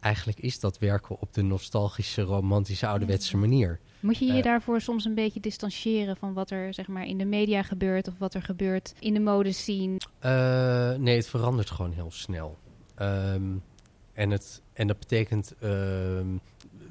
eigenlijk 0.00 0.38
is 0.38 0.60
dat 0.60 0.78
werken 0.78 1.20
op 1.20 1.34
de 1.34 1.42
nostalgische, 1.42 2.22
romantische, 2.22 2.86
ouderwetse 2.86 3.36
manier. 3.36 3.80
Moet 4.00 4.18
je 4.18 4.26
je 4.26 4.36
uh, 4.36 4.42
daarvoor 4.42 4.80
soms 4.80 5.04
een 5.04 5.14
beetje 5.14 5.40
distancieren 5.40 6.16
van 6.16 6.32
wat 6.32 6.50
er 6.50 6.74
zeg 6.74 6.88
maar, 6.88 7.06
in 7.06 7.18
de 7.18 7.24
media 7.24 7.62
gebeurt 7.62 8.08
of 8.08 8.14
wat 8.18 8.34
er 8.34 8.42
gebeurt 8.42 8.94
in 8.98 9.14
de 9.14 9.20
modescene? 9.20 10.00
Uh, 10.24 10.94
nee, 10.94 11.16
het 11.16 11.28
verandert 11.28 11.70
gewoon 11.70 11.92
heel 11.92 12.10
snel. 12.10 12.58
Um, 13.00 13.62
en, 14.12 14.30
het, 14.30 14.62
en 14.72 14.86
dat 14.86 14.98
betekent, 14.98 15.54
uh, 15.62 16.18
ehm, 16.18 16.26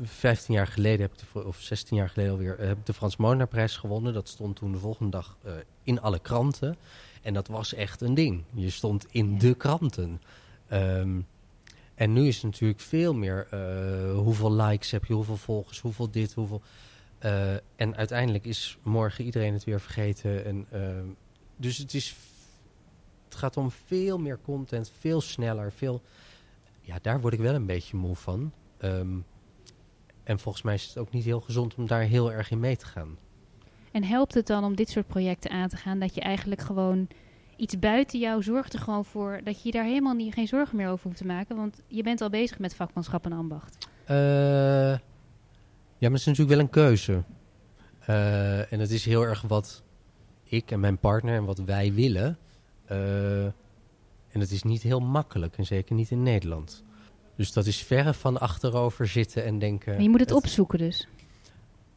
15 0.01 0.53
jaar 0.53 0.67
geleden, 0.67 1.01
heb 1.01 1.13
ik 1.13 1.19
de, 1.33 1.45
of 1.45 1.57
16 1.61 1.97
jaar 1.97 2.09
geleden 2.09 2.31
alweer, 2.31 2.55
heb 2.59 2.77
ik 2.77 2.85
de 2.85 2.93
Frans 2.93 3.17
Molenaarprijs 3.17 3.77
gewonnen. 3.77 4.13
Dat 4.13 4.27
stond 4.27 4.55
toen 4.55 4.71
de 4.71 4.77
volgende 4.77 5.11
dag 5.11 5.37
uh, 5.45 5.51
in 5.83 6.01
alle 6.01 6.19
kranten. 6.19 6.77
En 7.21 7.33
dat 7.33 7.47
was 7.47 7.73
echt 7.73 8.01
een 8.01 8.13
ding. 8.13 8.43
Je 8.53 8.69
stond 8.69 9.05
in 9.11 9.37
de 9.37 9.55
kranten. 9.55 10.21
Um, 10.71 11.25
en 11.99 12.13
nu 12.13 12.27
is 12.27 12.35
het 12.35 12.43
natuurlijk 12.43 12.79
veel 12.79 13.13
meer 13.13 13.47
uh, 13.53 14.19
hoeveel 14.19 14.51
likes 14.51 14.91
heb 14.91 15.05
je, 15.05 15.13
hoeveel 15.13 15.37
volgers, 15.37 15.79
hoeveel 15.79 16.11
dit, 16.11 16.33
hoeveel... 16.33 16.61
Uh, 17.25 17.53
en 17.53 17.95
uiteindelijk 17.95 18.45
is 18.45 18.77
morgen 18.83 19.25
iedereen 19.25 19.53
het 19.53 19.63
weer 19.63 19.79
vergeten. 19.79 20.45
En, 20.45 20.67
uh, 20.73 20.79
dus 21.55 21.77
het, 21.77 21.93
is, 21.93 22.15
het 23.25 23.35
gaat 23.35 23.57
om 23.57 23.71
veel 23.71 24.17
meer 24.17 24.39
content, 24.43 24.91
veel 24.99 25.21
sneller, 25.21 25.71
veel... 25.71 26.01
Ja, 26.81 26.99
daar 27.01 27.21
word 27.21 27.33
ik 27.33 27.39
wel 27.39 27.53
een 27.53 27.65
beetje 27.65 27.97
moe 27.97 28.15
van. 28.15 28.51
Um, 28.81 29.25
en 30.23 30.39
volgens 30.39 30.63
mij 30.63 30.73
is 30.73 30.87
het 30.87 30.97
ook 30.97 31.11
niet 31.11 31.23
heel 31.23 31.41
gezond 31.41 31.75
om 31.75 31.87
daar 31.87 32.01
heel 32.01 32.31
erg 32.31 32.51
in 32.51 32.59
mee 32.59 32.77
te 32.77 32.85
gaan. 32.85 33.17
En 33.91 34.03
helpt 34.03 34.33
het 34.33 34.47
dan 34.47 34.63
om 34.63 34.75
dit 34.75 34.89
soort 34.89 35.07
projecten 35.07 35.51
aan 35.51 35.69
te 35.69 35.77
gaan, 35.77 35.99
dat 35.99 36.15
je 36.15 36.21
eigenlijk 36.21 36.61
gewoon 36.61 37.07
iets 37.59 37.79
buiten 37.79 38.19
jou 38.19 38.43
zorgt 38.43 38.73
er 38.73 38.79
gewoon 38.79 39.05
voor 39.05 39.41
dat 39.43 39.63
je 39.63 39.71
daar 39.71 39.83
helemaal 39.83 40.13
niet, 40.13 40.33
geen 40.33 40.47
zorgen 40.47 40.77
meer 40.77 40.89
over 40.89 41.05
hoeft 41.05 41.17
te 41.17 41.25
maken. 41.25 41.55
Want 41.55 41.81
je 41.87 42.03
bent 42.03 42.21
al 42.21 42.29
bezig 42.29 42.59
met 42.59 42.75
vakmanschap 42.75 43.25
en 43.25 43.33
ambacht. 43.33 43.77
Uh, 44.09 44.15
ja, 44.17 44.99
maar 45.99 46.11
het 46.11 46.19
is 46.19 46.25
natuurlijk 46.25 46.55
wel 46.55 46.59
een 46.59 46.69
keuze. 46.69 47.23
Uh, 48.09 48.71
en 48.71 48.79
het 48.79 48.91
is 48.91 49.05
heel 49.05 49.23
erg 49.23 49.41
wat 49.41 49.83
ik 50.43 50.71
en 50.71 50.79
mijn 50.79 50.97
partner 50.97 51.35
en 51.35 51.45
wat 51.45 51.59
wij 51.59 51.93
willen. 51.93 52.37
Uh, 52.91 53.43
en 54.29 54.39
het 54.39 54.51
is 54.51 54.63
niet 54.63 54.81
heel 54.81 54.99
makkelijk. 54.99 55.57
En 55.57 55.65
zeker 55.65 55.95
niet 55.95 56.11
in 56.11 56.23
Nederland. 56.23 56.83
Dus 57.35 57.53
dat 57.53 57.65
is 57.65 57.83
verre 57.83 58.13
van 58.13 58.39
achterover 58.39 59.07
zitten 59.07 59.45
en 59.45 59.59
denken... 59.59 59.93
Maar 59.93 60.01
je 60.01 60.09
moet 60.09 60.19
het, 60.19 60.29
het 60.29 60.37
opzoeken 60.37 60.77
dus? 60.77 61.07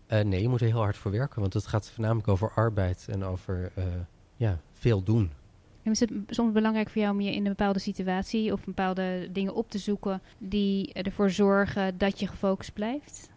nee, 0.08 0.42
je 0.42 0.48
moet 0.48 0.60
er 0.60 0.66
heel 0.66 0.78
hard 0.78 0.96
voor 0.96 1.10
werken. 1.10 1.40
Want 1.40 1.54
het 1.54 1.66
gaat 1.66 1.90
voornamelijk 1.90 2.28
over 2.28 2.52
arbeid 2.54 3.06
en 3.10 3.24
over 3.24 3.72
ja, 4.36 4.60
veel 4.72 5.02
doen. 5.02 5.32
En 5.82 5.90
is 5.90 6.00
het 6.00 6.10
soms 6.28 6.52
belangrijk 6.52 6.90
voor 6.90 7.02
jou 7.02 7.14
om 7.14 7.20
je 7.20 7.30
in 7.34 7.42
een 7.42 7.54
bepaalde 7.56 7.78
situatie 7.78 8.52
of 8.52 8.64
bepaalde 8.64 9.28
dingen 9.32 9.54
op 9.54 9.70
te 9.70 9.78
zoeken 9.78 10.22
die 10.38 10.92
ervoor 10.92 11.30
zorgen 11.30 11.98
dat 11.98 12.20
je 12.20 12.26
gefocust 12.26 12.72
blijft? 12.72 13.30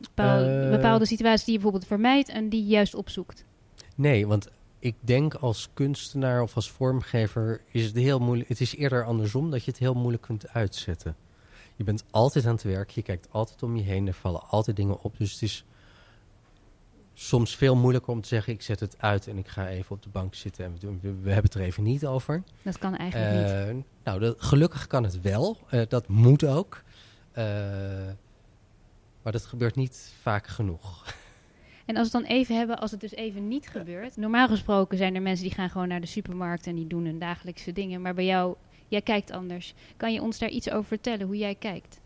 Bepaal- 0.00 0.44
Eh. 0.44 0.70
bepaalde 0.70 1.06
situaties 1.06 1.44
die 1.44 1.54
je 1.54 1.60
bijvoorbeeld 1.60 1.90
vermijdt 1.90 2.28
en 2.28 2.48
die 2.48 2.62
je 2.62 2.68
juist 2.68 2.94
opzoekt. 2.94 3.44
Nee, 3.96 4.26
want 4.26 4.48
ik 4.78 4.94
denk 5.00 5.34
als 5.34 5.68
kunstenaar 5.74 6.42
of 6.42 6.54
als 6.56 6.70
vormgever 6.70 7.60
is 7.70 7.84
het 7.84 7.94
heel 7.96 8.18
moeilijk. 8.18 8.48
Het 8.48 8.60
is 8.60 8.76
eerder 8.76 9.04
andersom 9.04 9.50
dat 9.50 9.64
je 9.64 9.70
het 9.70 9.80
heel 9.80 9.94
moeilijk 9.94 10.22
kunt 10.22 10.48
uitzetten. 10.48 11.16
Je 11.76 11.84
bent 11.84 12.04
altijd 12.10 12.46
aan 12.46 12.52
het 12.54 12.62
werk, 12.62 12.90
je 12.90 13.02
kijkt 13.02 13.28
altijd 13.30 13.62
om 13.62 13.76
je 13.76 13.82
heen, 13.82 14.06
er 14.06 14.14
vallen 14.14 14.42
altijd 14.48 14.76
dingen 14.76 15.02
op. 15.02 15.18
Dus 15.18 15.32
het 15.32 15.42
is 15.42 15.64
soms 17.14 17.56
veel 17.56 17.76
moeilijker 17.76 18.12
om 18.12 18.20
te 18.20 18.28
zeggen: 18.28 18.52
ik 18.52 18.62
zet 18.62 18.80
het 18.80 18.94
uit 18.98 19.26
en 19.26 19.38
ik 19.38 19.48
ga 19.48 19.68
even 19.68 19.96
op 19.96 20.02
de 20.02 20.08
bank 20.08 20.34
zitten 20.34 20.64
en 20.64 20.72
we, 20.72 20.78
doen, 20.78 20.98
we, 21.02 21.08
we 21.08 21.30
hebben 21.32 21.50
het 21.50 21.54
er 21.54 21.66
even 21.66 21.82
niet 21.82 22.06
over. 22.06 22.42
Dat 22.62 22.78
kan 22.78 22.96
eigenlijk 22.96 23.32
niet. 23.32 23.50
Eh, 23.50 23.84
nou, 24.04 24.20
dat, 24.20 24.42
gelukkig 24.42 24.86
kan 24.86 25.02
het 25.02 25.20
wel. 25.20 25.58
Eh, 25.70 25.82
dat 25.88 26.08
moet 26.08 26.44
ook. 26.44 26.82
Eh, 27.32 27.44
maar 29.22 29.32
dat 29.32 29.46
gebeurt 29.46 29.76
niet 29.76 30.12
vaak 30.20 30.46
genoeg. 30.46 31.14
En 31.86 31.96
als 31.96 32.10
we 32.10 32.18
het 32.18 32.26
dan 32.26 32.36
even 32.36 32.56
hebben, 32.56 32.78
als 32.78 32.90
het 32.90 33.00
dus 33.00 33.12
even 33.12 33.48
niet 33.48 33.68
gebeurt. 33.68 34.16
Normaal 34.16 34.48
gesproken 34.48 34.98
zijn 34.98 35.14
er 35.14 35.22
mensen 35.22 35.44
die 35.44 35.54
gaan 35.54 35.70
gewoon 35.70 35.88
naar 35.88 36.00
de 36.00 36.06
supermarkt 36.06 36.66
en 36.66 36.74
die 36.74 36.86
doen 36.86 37.04
hun 37.04 37.18
dagelijkse 37.18 37.72
dingen. 37.72 38.02
Maar 38.02 38.14
bij 38.14 38.24
jou, 38.24 38.54
jij 38.88 39.00
kijkt 39.00 39.30
anders. 39.30 39.74
Kan 39.96 40.12
je 40.12 40.22
ons 40.22 40.38
daar 40.38 40.48
iets 40.48 40.70
over 40.70 40.84
vertellen, 40.84 41.26
hoe 41.26 41.36
jij 41.36 41.54
kijkt? 41.54 42.00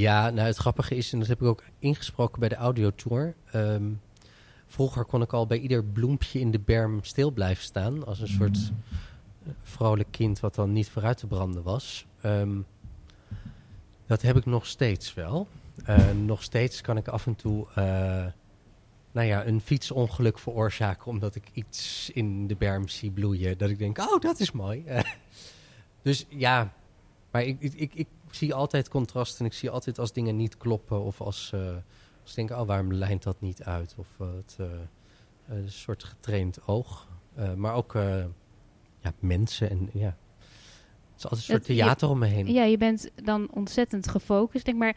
Ja, 0.00 0.30
nou 0.30 0.46
het 0.46 0.56
grappige 0.56 0.96
is, 0.96 1.12
en 1.12 1.18
dat 1.18 1.28
heb 1.28 1.40
ik 1.40 1.46
ook 1.46 1.64
ingesproken 1.78 2.40
bij 2.40 2.48
de 2.48 2.54
audiotour. 2.54 3.34
Ehm 3.52 3.84
vroeger 4.70 5.04
kon 5.04 5.22
ik 5.22 5.32
al 5.32 5.46
bij 5.46 5.58
ieder 5.58 5.84
bloempje 5.84 6.40
in 6.40 6.50
de 6.50 6.58
berm 6.58 7.04
stil 7.04 7.30
blijven 7.30 7.64
staan. 7.64 8.06
Als 8.06 8.20
een 8.20 8.28
soort 8.28 8.56
eh, 8.56 9.52
vrolijk 9.62 10.08
kind 10.10 10.40
wat 10.40 10.54
dan 10.54 10.72
niet 10.72 10.88
vooruit 10.88 11.18
te 11.18 11.26
branden 11.26 11.62
was. 11.62 12.06
Ehm, 12.20 12.60
dat 14.06 14.22
heb 14.22 14.36
ik 14.36 14.46
nog 14.46 14.66
steeds 14.66 15.14
wel. 15.14 15.48
Nog 16.24 16.42
steeds 16.42 16.80
kan 16.80 16.96
ik 16.96 17.08
af 17.08 17.26
en 17.26 17.36
toe 17.36 17.66
eh, 17.74 18.26
nou 19.12 19.26
ja, 19.26 19.46
een 19.46 19.60
fietsongeluk 19.60 20.38
veroorzaken 20.38 21.06
omdat 21.06 21.34
ik 21.34 21.44
iets 21.52 22.10
in 22.10 22.46
de 22.46 22.56
berm 22.56 22.88
zie 22.88 23.10
bloeien. 23.10 23.58
Dat 23.58 23.70
ik 23.70 23.78
denk, 23.78 23.98
oh, 23.98 24.20
dat 24.20 24.40
is 24.40 24.52
mooi. 24.52 24.84
Dus 26.02 26.26
ja, 26.28 26.72
maar 27.30 27.42
ik, 27.42 27.60
ik, 27.60 27.74
ik, 27.74 27.94
ik 27.94 28.06
zie 28.34 28.54
altijd 28.54 28.88
contrasten. 28.88 29.38
En 29.44 29.50
ik 29.50 29.56
zie 29.56 29.70
altijd 29.70 29.98
als 29.98 30.12
dingen 30.12 30.36
niet 30.36 30.56
kloppen. 30.56 31.02
Of 31.02 31.20
als, 31.20 31.50
eh 31.54 31.60
als 32.22 32.30
ik 32.30 32.36
denk, 32.48 32.60
oh, 32.60 32.66
waarom 32.66 32.92
lijnt 32.92 33.22
dat 33.22 33.40
niet 33.40 33.62
uit? 33.62 33.94
Of 33.98 34.06
eh, 34.20 34.26
het, 34.36 34.56
eh, 34.60 34.66
een 35.48 35.70
soort 35.70 36.04
getraind 36.04 36.66
oog. 36.66 37.08
Maar 37.56 37.74
ook 37.74 37.92
ja, 39.02 39.12
mensen. 39.18 39.70
En, 39.70 39.90
ja. 39.92 40.16
Het 41.12 41.16
is 41.16 41.22
altijd 41.22 41.32
een 41.32 41.38
soort 41.40 41.58
Dat- 41.58 41.76
je- 41.76 41.82
theater 41.82 42.08
om 42.08 42.18
me 42.18 42.26
heen. 42.26 42.52
Ja, 42.52 42.62
je 42.64 42.76
bent 42.76 43.10
dan 43.24 43.50
ontzettend 43.52 44.08
gefocust. 44.08 44.64
Denk 44.64 44.78
maar, 44.78 44.96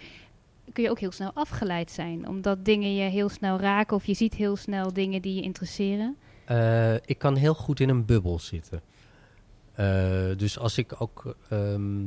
kun 0.74 0.84
je 0.84 0.90
ook 0.90 1.00
heel 1.00 1.12
snel 1.12 1.32
afgeleid 1.34 1.92
zijn. 1.92 2.28
Omdat 2.28 2.66
dingen 2.66 2.96
je 2.96 3.10
heel 3.10 3.30
snel 3.30 3.60
raken 3.60 3.96
of 3.96 4.06
je 4.06 4.13
ziet 4.13 4.34
heel 4.34 4.56
snel 4.56 4.94
dingen 4.94 5.22
die 5.22 5.36
je 5.36 5.42
interesseren. 5.42 6.18
Ik 7.06 7.18
kan 7.18 7.36
heel 7.36 7.54
goed 7.56 7.80
in 7.80 7.90
een 7.90 8.06
bubbel 8.06 8.40
zitten. 8.40 8.82
Dus 10.38 10.60
als 10.60 10.78
ik 10.78 11.02
ook. 11.02 11.36
ehm, 11.50 12.06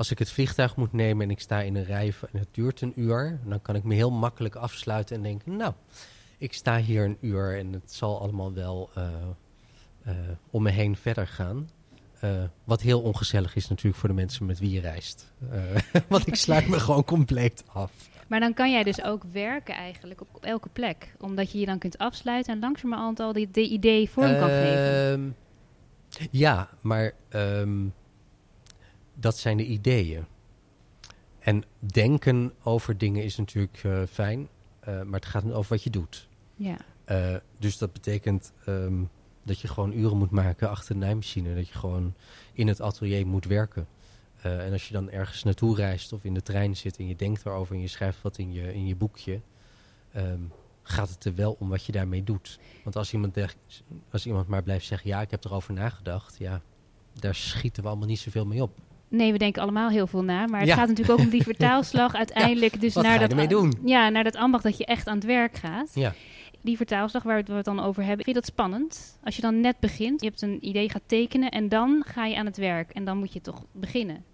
als 0.00 0.10
ik 0.10 0.18
het 0.18 0.30
vliegtuig 0.30 0.76
moet 0.76 0.92
nemen 0.92 1.22
en 1.22 1.30
ik 1.30 1.40
sta 1.40 1.60
in 1.60 1.76
een 1.76 1.84
rij 1.84 2.12
en 2.32 2.38
het 2.38 2.48
duurt 2.50 2.80
een 2.80 2.92
uur, 2.96 3.40
dan 3.44 3.62
kan 3.62 3.74
ik 3.74 3.84
me 3.84 3.94
heel 3.94 4.10
makkelijk 4.10 4.54
afsluiten 4.54 5.16
en 5.16 5.22
denken: 5.22 5.56
Nou, 5.56 5.72
ik 6.38 6.52
sta 6.52 6.78
hier 6.78 7.04
een 7.04 7.16
uur 7.20 7.58
en 7.58 7.72
het 7.72 7.92
zal 7.92 8.20
allemaal 8.20 8.52
wel 8.52 8.90
eh, 8.94 9.04
eh, 10.02 10.14
om 10.50 10.62
me 10.62 10.70
heen 10.70 10.96
verder 10.96 11.26
gaan. 11.26 11.70
Eh, 12.20 12.30
wat 12.64 12.80
heel 12.80 13.00
ongezellig 13.00 13.56
is 13.56 13.68
natuurlijk 13.68 13.96
voor 13.96 14.08
de 14.08 14.14
mensen 14.14 14.46
met 14.46 14.58
wie 14.58 14.70
je 14.70 14.80
reist. 14.80 15.32
Want 16.08 16.26
ik 16.26 16.34
sluit 16.34 16.68
me 16.68 16.80
gewoon 16.80 17.04
compleet 17.04 17.64
af. 17.66 17.92
Maar 18.28 18.40
dan 18.40 18.54
kan 18.54 18.70
jij 18.70 18.82
dus 18.82 19.02
ook 19.02 19.22
werken 19.32 19.74
eigenlijk 19.74 20.20
op, 20.20 20.28
op 20.32 20.44
elke 20.44 20.68
plek. 20.68 21.14
Omdat 21.18 21.52
je 21.52 21.58
je 21.58 21.66
dan 21.66 21.78
kunt 21.78 21.98
afsluiten 21.98 22.54
en 22.54 22.60
langzamerhand 22.60 23.20
al 23.20 23.32
die, 23.32 23.50
die 23.50 23.70
idee 23.70 24.10
vorm 24.10 24.38
kan 24.38 24.48
geven. 24.48 25.12
Ehm, 25.12 25.30
Ja, 26.30 26.68
maar 26.80 27.12
ehm, 27.28 27.86
dat 29.20 29.38
zijn 29.38 29.56
de 29.56 29.66
ideeën. 29.66 30.24
En 31.38 31.64
denken 31.78 32.52
over 32.62 32.98
dingen 32.98 33.24
is 33.24 33.36
natuurlijk 33.36 33.80
eh, 33.84 34.02
fijn, 34.10 34.48
eh, 34.80 35.02
maar 35.02 35.20
het 35.20 35.28
gaat 35.28 35.52
over 35.52 35.72
wat 35.72 35.82
je 35.82 35.90
doet. 35.90 36.28
Ja. 36.54 36.76
Eh, 37.04 37.36
dus 37.58 37.78
dat 37.78 37.92
betekent 37.92 38.52
ehm, 38.64 39.02
dat 39.42 39.60
je 39.60 39.68
gewoon 39.68 39.92
uren 39.92 40.16
moet 40.16 40.30
maken 40.30 40.68
achter 40.68 40.94
de 40.94 41.00
naaimachine. 41.00 41.54
Dat 41.54 41.68
je 41.68 41.74
gewoon 41.74 42.14
in 42.52 42.68
het 42.68 42.80
atelier 42.80 43.26
moet 43.26 43.44
werken. 43.44 43.86
En 44.40 44.72
als 44.72 44.86
je 44.86 44.92
dan 44.92 45.10
ergens 45.10 45.42
naartoe 45.42 45.76
reist 45.76 46.12
of 46.12 46.24
in 46.24 46.34
de 46.34 46.42
trein 46.42 46.76
zit 46.76 46.96
en 46.96 47.06
je 47.06 47.16
denkt 47.16 47.46
erover 47.46 47.74
en 47.74 47.80
je 47.80 47.88
schrijft 47.88 48.22
wat 48.22 48.38
in 48.38 48.52
je, 48.52 48.74
in 48.74 48.86
je 48.86 48.96
boekje, 48.96 49.40
ehm, 50.12 50.40
gaat 50.82 51.08
het 51.08 51.24
er 51.24 51.34
wel 51.34 51.56
om 51.58 51.68
wat 51.68 51.84
je 51.84 51.92
daarmee 51.92 52.24
doet. 52.24 52.58
Want 52.84 52.96
als 52.96 53.12
iemand, 53.12 53.36
als 54.10 54.26
iemand 54.26 54.48
maar 54.48 54.62
blijft 54.62 54.86
zeggen, 54.86 55.08
ja, 55.08 55.20
ik 55.20 55.30
heb 55.30 55.44
erover 55.44 55.72
nagedacht, 55.74 56.38
ja, 56.38 56.62
daar 57.12 57.34
schieten 57.34 57.82
we 57.82 57.88
allemaal 57.88 58.08
niet 58.08 58.18
zoveel 58.18 58.46
mee 58.46 58.62
op. 58.62 58.78
Nee, 59.10 59.32
we 59.32 59.38
denken 59.38 59.62
allemaal 59.62 59.88
heel 59.90 60.06
veel 60.06 60.22
na. 60.24 60.46
Maar 60.46 60.58
het 60.60 60.68
Ja. 60.68 60.74
gaat 60.74 60.88
natuurlijk 60.88 61.18
ook 61.18 61.24
om 61.24 61.30
die 61.30 61.42
vertaalslag 61.52 62.14
uiteindelijk. 62.14 62.80
dus 62.80 62.94
wat 62.94 63.04
naar 63.04 63.28
dat, 63.28 63.48
doen? 63.48 63.72
Ja, 63.84 64.08
naar 64.08 64.24
dat 64.24 64.36
ambacht 64.36 64.62
dat 64.62 64.76
je 64.78 64.84
echt 64.84 65.06
aan 65.06 65.14
het 65.14 65.24
werk 65.24 65.56
gaat. 65.56 65.90
Ja. 65.94 66.14
Die 66.62 66.76
vertaalslag 66.76 67.22
waar 67.22 67.42
we 67.44 67.52
het 67.52 67.64
dan 67.64 67.80
over 67.80 68.04
hebben. 68.04 68.24
Vind 68.24 68.36
je 68.36 68.42
dat 68.42 68.50
spannend? 68.52 69.18
Als 69.24 69.36
je 69.36 69.42
dan 69.42 69.60
net 69.60 69.76
begint, 69.80 70.20
je 70.20 70.26
hebt 70.26 70.42
een 70.42 70.58
idee, 70.66 70.90
gaat 70.90 71.02
tekenen 71.06 71.50
en 71.50 71.68
dan 71.68 72.04
ga 72.06 72.24
je 72.26 72.36
aan 72.36 72.46
het 72.46 72.56
werk. 72.56 72.90
En 72.90 73.04
dan 73.04 73.16
moet 73.18 73.32
je 73.32 73.40
toch 73.40 73.64
beginnen. 73.72 74.24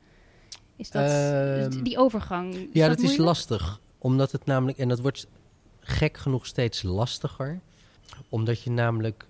Is 0.76 0.90
dat 0.90 1.11
Ehm, 1.11 1.83
die 1.83 1.99
overgang? 1.99 2.54
Is 2.54 2.61
Ja, 2.73 2.88
dat, 2.88 3.00
is 3.00 3.16
lastig. 3.16 3.80
Omdat 3.99 4.33
het 4.33 4.45
namelijk, 4.47 4.78
en 4.78 4.88
dat 4.88 5.00
wordt 5.00 5.26
gek 5.80 6.16
genoeg 6.16 6.47
steeds 6.47 6.83
lastiger. 6.83 7.61
Omdat 8.28 8.62
je 8.62 8.71
namelijk 8.71 9.26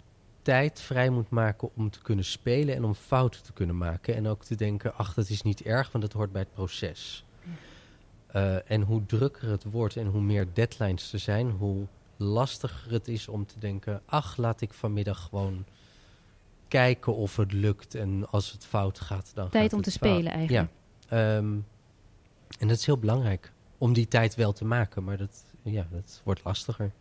tijd 0.46 0.80
vrij 0.80 1.10
moet 1.10 1.30
maken 1.30 1.70
om 1.74 1.90
te 1.90 2.02
kunnen 2.02 2.24
spelen 2.24 2.74
en 2.74 2.84
om 2.84 2.94
fouten 2.94 3.42
te 3.42 3.52
kunnen 3.52 3.76
maken. 3.76 4.14
En 4.14 4.26
ook 4.26 4.44
te 4.44 4.54
denken, 4.54 4.94
ach, 4.94 5.14
dat 5.14 5.28
is 5.28 5.42
niet 5.42 5.62
erg, 5.62 5.92
want 5.92 6.04
dat 6.04 6.12
hoort 6.12 6.32
bij 6.32 6.40
het 6.40 6.52
proces. 6.52 7.24
Eh, 8.26 8.70
en 8.70 8.82
hoe 8.82 9.06
drukker 9.06 9.48
het 9.48 9.64
wordt 9.64 9.96
en 9.96 10.06
hoe 10.06 10.20
meer 10.20 10.46
deadlines 10.52 11.12
er 11.12 11.18
zijn, 11.18 11.50
hoe 11.50 11.86
lastiger 12.16 12.92
het 12.92 13.08
is 13.08 13.28
om 13.28 13.46
te 13.46 13.58
denken, 13.58 14.02
ach, 14.04 14.36
laat 14.36 14.60
ik 14.60 14.72
vanmiddag 14.72 15.22
gewoon 15.28 15.64
kijken 16.68 17.14
of 17.14 17.36
het 17.36 17.52
lukt. 17.52 17.94
En 17.94 18.30
als 18.30 18.52
het 18.52 18.64
fout 18.64 19.00
gaat, 19.00 19.30
dan 19.34 19.48
Tijd 19.48 19.62
gaat 19.64 19.72
om 19.72 19.82
te 19.82 19.90
fout. 19.90 20.10
spelen 20.10 20.32
eigenlijk. 20.32 20.70
Ja. 21.08 21.36
Ehm, 21.36 21.54
en 22.58 22.68
dat 22.68 22.78
is 22.78 22.86
heel 22.86 22.98
belangrijk 22.98 23.52
om 23.78 23.92
die 23.92 24.08
tijd 24.08 24.34
wel 24.34 24.52
te 24.52 24.64
maken, 24.64 25.04
maar 25.04 25.16
dat, 25.16 25.44
ja, 25.62 25.86
dat 25.90 26.20
wordt 26.24 26.44
lastiger. 26.44 26.92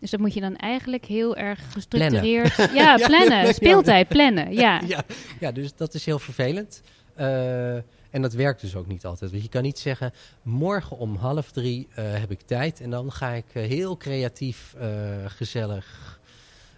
Dus 0.00 0.10
dat 0.10 0.20
moet 0.20 0.34
je 0.34 0.40
dan 0.40 0.56
eigenlijk 0.56 1.04
heel 1.04 1.36
erg 1.36 1.72
gestructureerd... 1.72 2.56
Ja, 2.74 2.96
plannen. 2.96 3.46
Ja. 3.46 3.52
Speeltijd, 3.52 4.08
plannen. 4.08 4.52
Ja. 4.52 4.80
Ja, 4.86 5.04
ja, 5.40 5.52
dus 5.52 5.74
dat 5.74 5.94
is 5.94 6.04
heel 6.04 6.18
vervelend. 6.18 6.82
Eh, 7.14 7.74
en 8.10 8.22
dat 8.22 8.32
werkt 8.32 8.60
dus 8.60 8.74
ook 8.74 8.86
niet 8.86 9.04
altijd. 9.04 9.30
Want 9.30 9.42
je 9.42 9.48
kan 9.48 9.62
niet 9.62 9.78
zeggen, 9.78 10.12
morgen 10.42 10.98
om 10.98 11.16
half 11.16 11.50
drie 11.50 11.88
eh, 11.94 12.04
heb 12.12 12.30
ik 12.30 12.40
tijd 12.40 12.80
en 12.80 12.90
dan 12.90 13.12
ga 13.12 13.30
ik 13.30 13.44
eh, 13.52 13.62
heel 13.62 13.96
creatief, 13.96 14.74
gezellig 15.26 16.18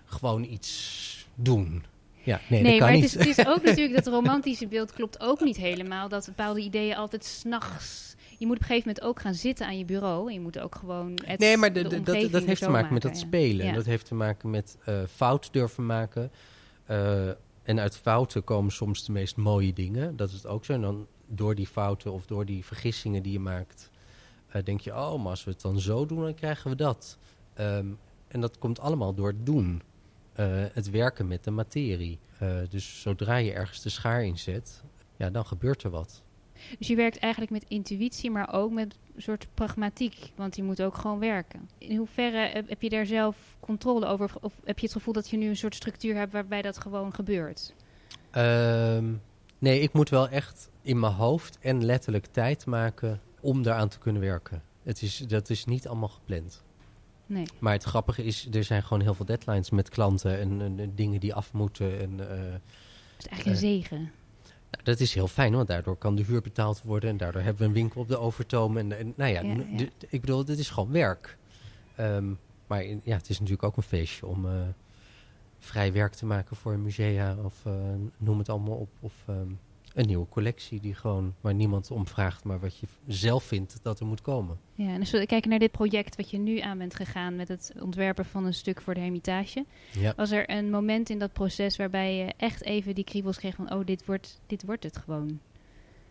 gewoon 0.04 0.44
iets 0.44 1.26
doen. 1.34 1.84
Ja, 2.22 2.40
nee, 2.48 2.62
Nee, 2.62 2.70
dat 2.70 2.80
kan 2.80 2.88
maar 2.88 3.02
het 3.02 3.16
niet. 3.16 3.26
is, 3.26 3.26
het 3.26 3.38
is 3.38 3.46
ook 3.46 3.62
natuurlijk 3.68 4.04
dat 4.04 4.14
romantische 4.14 4.66
beeld 4.66 4.92
klopt 4.92 5.20
ook 5.20 5.40
niet 5.40 5.56
helemaal. 5.56 6.08
Dat 6.08 6.26
bepaalde 6.26 6.60
ideeën 6.60 6.96
altijd 6.96 7.24
s'nachts... 7.24 8.14
Je 8.42 8.48
moet 8.48 8.56
op 8.56 8.62
een 8.62 8.68
gegeven 8.68 8.88
moment 8.88 9.06
ook 9.06 9.20
gaan 9.20 9.34
zitten 9.34 9.66
aan 9.66 9.78
je 9.78 9.84
bureau. 9.84 10.26
En 10.28 10.32
je 10.34 10.40
moet 10.40 10.58
ook 10.58 10.74
gewoon 10.74 11.18
het, 11.24 11.38
Nee, 11.40 11.56
maar 11.56 11.72
de- 11.72 11.82
de 11.82 11.88
de- 11.88 12.00
dat, 12.20 12.30
dat 12.30 12.44
heeft 12.44 12.62
te 12.62 12.70
maken 12.70 12.92
met 12.92 13.02
dat 13.02 13.16
spelen. 13.18 13.66
Ja. 13.66 13.72
Dat 13.72 13.84
heeft 13.84 14.06
te 14.06 14.14
maken 14.14 14.50
met 14.50 14.76
eh, 14.84 15.02
fout 15.10 15.52
durven 15.52 15.86
maken. 15.86 16.30
Eh, 16.84 17.28
en 17.62 17.80
uit 17.80 17.96
fouten 17.96 18.44
komen 18.44 18.72
soms 18.72 19.04
de 19.04 19.12
meest 19.12 19.36
mooie 19.36 19.72
dingen. 19.72 20.16
Dat 20.16 20.28
is 20.28 20.34
het 20.34 20.46
ook 20.46 20.64
zo. 20.64 20.72
En 20.72 20.80
dan 20.80 21.06
door 21.26 21.54
die 21.54 21.66
fouten 21.66 22.12
of 22.12 22.26
door 22.26 22.44
die 22.46 22.64
vergissingen 22.64 23.22
die 23.22 23.32
je 23.32 23.38
maakt... 23.40 23.90
eh, 24.48 24.62
denk 24.62 24.80
je, 24.80 24.90
oh, 24.90 25.18
maar 25.22 25.30
als 25.30 25.44
we 25.44 25.50
het 25.50 25.60
dan 25.60 25.80
zo 25.80 26.06
doen, 26.06 26.22
dan 26.22 26.34
krijgen 26.34 26.70
we 26.70 26.76
dat. 26.76 27.18
Ehm, 27.54 27.86
en 28.28 28.40
dat 28.40 28.58
komt 28.58 28.80
allemaal 28.80 29.14
door 29.14 29.28
het 29.28 29.46
doen. 29.46 29.82
Eh, 30.32 30.46
het 30.72 30.90
werken 30.90 31.26
met 31.28 31.44
de 31.44 31.50
materie. 31.50 32.18
Dus 32.68 33.00
zodra 33.00 33.36
je 33.36 33.52
ergens 33.52 33.82
de 33.82 33.88
schaar 33.88 34.24
inzet, 34.24 34.82
ja, 35.16 35.30
dan 35.30 35.46
gebeurt 35.46 35.82
er 35.82 35.90
wat. 35.90 36.22
Dus 36.78 36.86
je 36.88 36.96
werkt 36.96 37.18
eigenlijk 37.18 37.52
met 37.52 37.64
intuïtie, 37.68 38.30
maar 38.30 38.52
ook 38.52 38.70
met 38.72 38.94
een 39.16 39.22
soort 39.22 39.46
pragmatiek. 39.54 40.14
Want 40.36 40.56
je 40.56 40.62
moet 40.62 40.82
ook 40.82 40.94
gewoon 40.96 41.18
werken. 41.18 41.68
In 41.78 41.96
hoeverre 41.96 42.64
heb 42.66 42.82
je 42.82 42.88
daar 42.88 43.06
zelf 43.06 43.36
controle 43.60 44.06
over? 44.06 44.30
Of- 44.40 44.60
heb 44.64 44.78
je 44.78 44.84
het 44.84 44.94
gevoel 44.94 45.14
dat 45.14 45.30
je 45.30 45.36
nu 45.36 45.48
een 45.48 45.56
soort 45.56 45.74
structuur 45.74 46.16
hebt 46.16 46.32
waarbij 46.32 46.62
dat 46.62 46.78
gewoon 46.78 47.14
gebeurt? 47.14 47.74
Ehm, 48.30 49.12
nee, 49.58 49.80
ik 49.80 49.92
moet 49.92 50.08
wel 50.08 50.28
echt 50.28 50.70
in 50.82 51.00
mijn 51.00 51.12
hoofd 51.12 51.58
en 51.60 51.84
letterlijk 51.84 52.26
tijd 52.26 52.66
maken 52.66 53.20
om 53.40 53.62
daaraan 53.62 53.88
te 53.88 53.98
kunnen 53.98 54.22
werken. 54.22 54.62
Het 54.82 55.02
is, 55.02 55.18
dat 55.18 55.50
is 55.50 55.64
niet 55.64 55.88
allemaal 55.88 56.08
gepland. 56.08 56.62
Nee. 57.26 57.44
Maar 57.58 57.72
het 57.72 57.82
grappige 57.82 58.24
is, 58.24 58.48
er 58.52 58.64
zijn 58.64 58.82
gewoon 58.82 59.02
heel 59.02 59.14
veel 59.14 59.24
deadlines 59.24 59.70
met 59.70 59.88
klanten 59.88 60.38
en, 60.38 60.60
en- 60.60 60.78
en 60.78 60.92
dingen 60.94 61.20
die 61.20 61.34
af 61.34 61.52
moeten. 61.52 62.00
En, 62.00 62.20
eh, 62.20 62.28
Dat 62.52 62.60
is 63.18 63.26
eigenlijk 63.26 63.46
een 63.46 63.56
zegen. 63.56 64.10
Nou, 64.72 64.84
dat 64.84 65.00
is 65.00 65.14
heel 65.14 65.28
fijn, 65.28 65.54
want 65.54 65.68
daardoor 65.68 65.96
kan 65.96 66.14
de 66.16 66.24
huur 66.24 66.40
betaald 66.42 66.82
worden. 66.82 67.10
En 67.10 67.16
daardoor 67.16 67.42
hebben 67.42 67.62
we 67.62 67.68
een 67.68 67.74
winkel 67.74 68.00
op 68.00 68.08
de 68.08 68.18
Overtoom. 68.18 68.76
En, 68.76 68.98
en 68.98 69.12
nou 69.16 69.30
ja, 69.32 69.40
Ja, 69.40 69.54
n- 69.54 69.66
ja. 69.70 69.76
de- 69.76 69.90
ik 70.08 70.20
bedoel, 70.20 70.44
dit 70.44 70.58
is 70.58 70.70
gewoon 70.70 70.90
werk. 70.92 71.38
Ehm, 71.96 72.24
maar 72.66 72.84
in- 72.84 73.00
ja, 73.04 73.16
het 73.16 73.28
is 73.28 73.36
natuurlijk 73.38 73.62
ook 73.66 73.76
een 73.76 73.82
feestje 73.82 74.26
om 74.26 74.46
eh, 74.46 74.52
vrij 75.58 75.92
werk 75.92 76.12
te 76.14 76.26
maken 76.26 76.56
voor 76.56 76.72
een 76.72 76.82
musea. 76.82 77.36
Of 77.44 77.66
eh, 77.66 77.72
noem 78.16 78.38
het 78.38 78.48
allemaal 78.48 78.76
op. 78.76 78.88
Of 79.00 79.12
ehm, 79.26 79.46
een 79.94 80.06
nieuwe 80.06 80.28
collectie 80.28 80.80
die 80.80 80.94
gewoon 80.94 81.34
waar 81.40 81.54
niemand 81.54 81.90
om 81.90 82.06
vraagt. 82.06 82.44
Maar 82.44 82.60
wat 82.60 82.78
je 82.78 82.86
zelf 83.06 83.44
vindt 83.44 83.78
dat 83.82 84.00
er 84.00 84.06
moet 84.06 84.20
komen. 84.22 84.58
Ja, 84.74 84.88
en 84.88 85.00
als 85.00 85.10
we 85.10 85.26
kijken 85.26 85.50
naar 85.50 85.58
dit 85.58 85.70
project 85.70 86.16
wat 86.16 86.30
je 86.30 86.38
nu 86.38 86.58
aan 86.60 86.78
bent 86.78 86.94
gegaan 86.94 87.36
met 87.36 87.48
het 87.48 87.72
ontwerpen 87.80 88.24
van 88.24 88.44
een 88.46 88.54
stuk 88.54 88.80
voor 88.80 88.94
de 88.94 89.00
Hermitage. 89.00 89.64
Ja. 89.90 90.12
Was 90.16 90.30
er 90.30 90.50
een 90.50 90.70
moment 90.70 91.10
in 91.10 91.18
dat 91.18 91.32
proces 91.32 91.76
waarbij 91.76 92.16
je 92.16 92.32
echt 92.36 92.62
even 92.64 92.94
die 92.94 93.04
kriebels 93.04 93.38
kreeg 93.38 93.54
van, 93.54 93.72
oh, 93.72 93.86
dit 93.86 94.04
wordt, 94.06 94.40
dit 94.46 94.62
wordt 94.64 94.82
het 94.84 94.96
gewoon. 94.96 95.40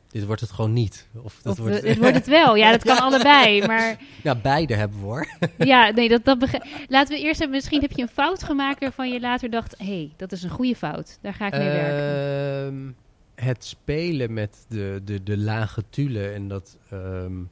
Dit 0.08 0.26
wordt 0.26 0.42
het 0.42 0.52
gewoon 0.52 0.74
niet. 0.74 1.08
Of, 1.24 1.40
dat 1.42 1.52
Of 1.60 1.66
wordt 1.66 1.82
dit 1.82 1.98
wordt 1.98 2.16
het 2.16 2.28
wel. 2.28 2.56
Ja, 2.56 2.72
dat 2.72 2.84
kan 2.84 3.00
allebei. 3.12 3.66
Maar 3.68 3.98
Ja, 4.24 4.36
beide 4.36 4.76
hebben 4.76 5.00
we 5.00 5.06
hoor. 5.06 5.28
ja, 5.58 5.90
nee, 5.90 6.10
dat, 6.10 6.26
dat 6.26 6.40
begrijp- 6.40 6.66
Laten 6.88 7.16
we 7.16 7.22
eerst 7.22 7.40
hebben, 7.40 7.58
misschien 7.58 7.82
heb 7.82 7.92
je 7.92 8.02
een 8.02 8.08
fout 8.08 8.44
gemaakt 8.44 8.80
waarvan 8.80 9.12
je 9.12 9.20
later 9.20 9.50
dacht, 9.50 9.76
hé, 9.78 9.86
hey, 9.86 10.12
dat 10.18 10.32
is 10.32 10.44
een 10.44 10.50
goede 10.50 10.76
fout. 10.76 11.18
Daar 11.22 11.34
ga 11.34 11.46
ik 11.46 11.52
mee 11.52 11.68
werken. 11.70 12.96
Het 13.42 13.66
spelen 13.66 14.34
met 14.34 14.66
de, 14.68 15.02
de, 15.04 15.24
de 15.24 15.38
lage 15.38 15.84
tulle 15.90 16.30
en 16.30 16.48
dat 16.48 16.78
ehm, 16.90 17.44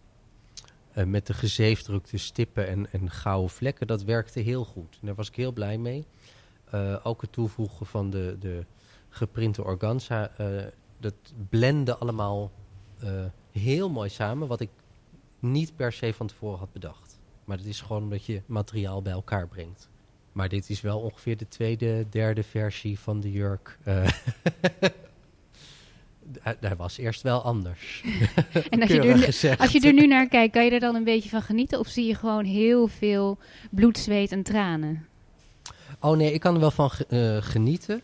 eh, 0.92 1.04
met 1.06 1.28
de 1.28 1.34
gezeefdrukte 1.34 2.18
stippen 2.18 2.68
en, 2.68 2.92
en 2.92 3.10
gouden 3.10 3.50
vlekken, 3.50 3.88
dat 3.88 4.04
werkte 4.04 4.40
heel 4.40 4.66
goed. 4.66 4.98
En 5.02 5.06
daar 5.06 5.16
was 5.16 5.28
ik 5.28 5.36
heel 5.36 5.52
blij 5.52 5.78
mee. 5.78 6.06
Eh, 6.66 6.96
ook 7.04 7.22
het 7.22 7.32
toevoegen 7.32 7.86
van 7.86 8.10
de, 8.10 8.36
de 8.40 8.66
geprinte 9.10 9.64
organza, 9.64 10.32
eh, 10.38 10.66
dat 11.00 11.14
blende 11.50 11.96
allemaal 11.96 12.52
heel 13.52 13.90
mooi 13.90 14.10
samen, 14.10 14.48
wat 14.48 14.60
ik 14.60 14.70
niet 15.40 15.76
per 15.76 15.94
se 15.94 16.14
van 16.14 16.28
tevoren 16.28 16.60
had 16.60 16.74
bedacht. 16.74 17.20
Maar 17.46 17.58
dat 17.58 17.66
is 17.66 17.82
gewoon 17.82 18.04
omdat 18.04 18.26
je 18.26 18.42
materiaal 18.46 19.02
bij 19.02 19.14
elkaar 19.14 19.48
brengt. 19.48 19.90
Maar 20.32 20.50
dit 20.50 20.70
is 20.70 20.82
wel 20.82 21.00
ongeveer 21.00 21.38
de 21.38 21.48
tweede, 21.48 22.06
derde 22.10 22.44
versie 22.44 23.00
van 23.00 23.20
de 23.20 23.32
jurk. 23.32 23.78
eh, 26.34 26.44
hij- 26.44 26.58
hij 26.60 26.76
was 26.76 26.98
eerst 26.98 27.22
wel 27.22 27.42
anders. 27.42 28.04
En 28.70 28.82
als 28.82 28.90
je, 28.92 29.02
er, 29.02 29.18
gezegd. 29.18 29.60
als 29.60 29.72
je 29.72 29.80
er 29.88 29.94
nu 29.94 30.08
naar 30.08 30.28
kijkt, 30.28 30.54
kan 30.54 30.66
je 30.66 30.72
er 30.72 30.80
dan 30.80 30.96
een 30.96 31.04
beetje 31.04 31.30
van 31.30 31.42
genieten? 31.42 31.80
Of 31.80 31.88
zie 31.88 32.08
je 32.08 32.16
gewoon 32.16 32.46
heel 32.46 32.88
veel 32.88 33.38
bloed, 33.72 33.98
zweet 33.98 34.32
en 34.32 34.44
tranen? 34.44 35.06
Oh 36.00 36.18
nee, 36.18 36.34
ik 36.34 36.40
kan 36.40 36.54
er 36.54 36.60
wel 36.60 36.72
van 36.72 36.92
eh, 37.10 37.38
genieten. 37.40 38.02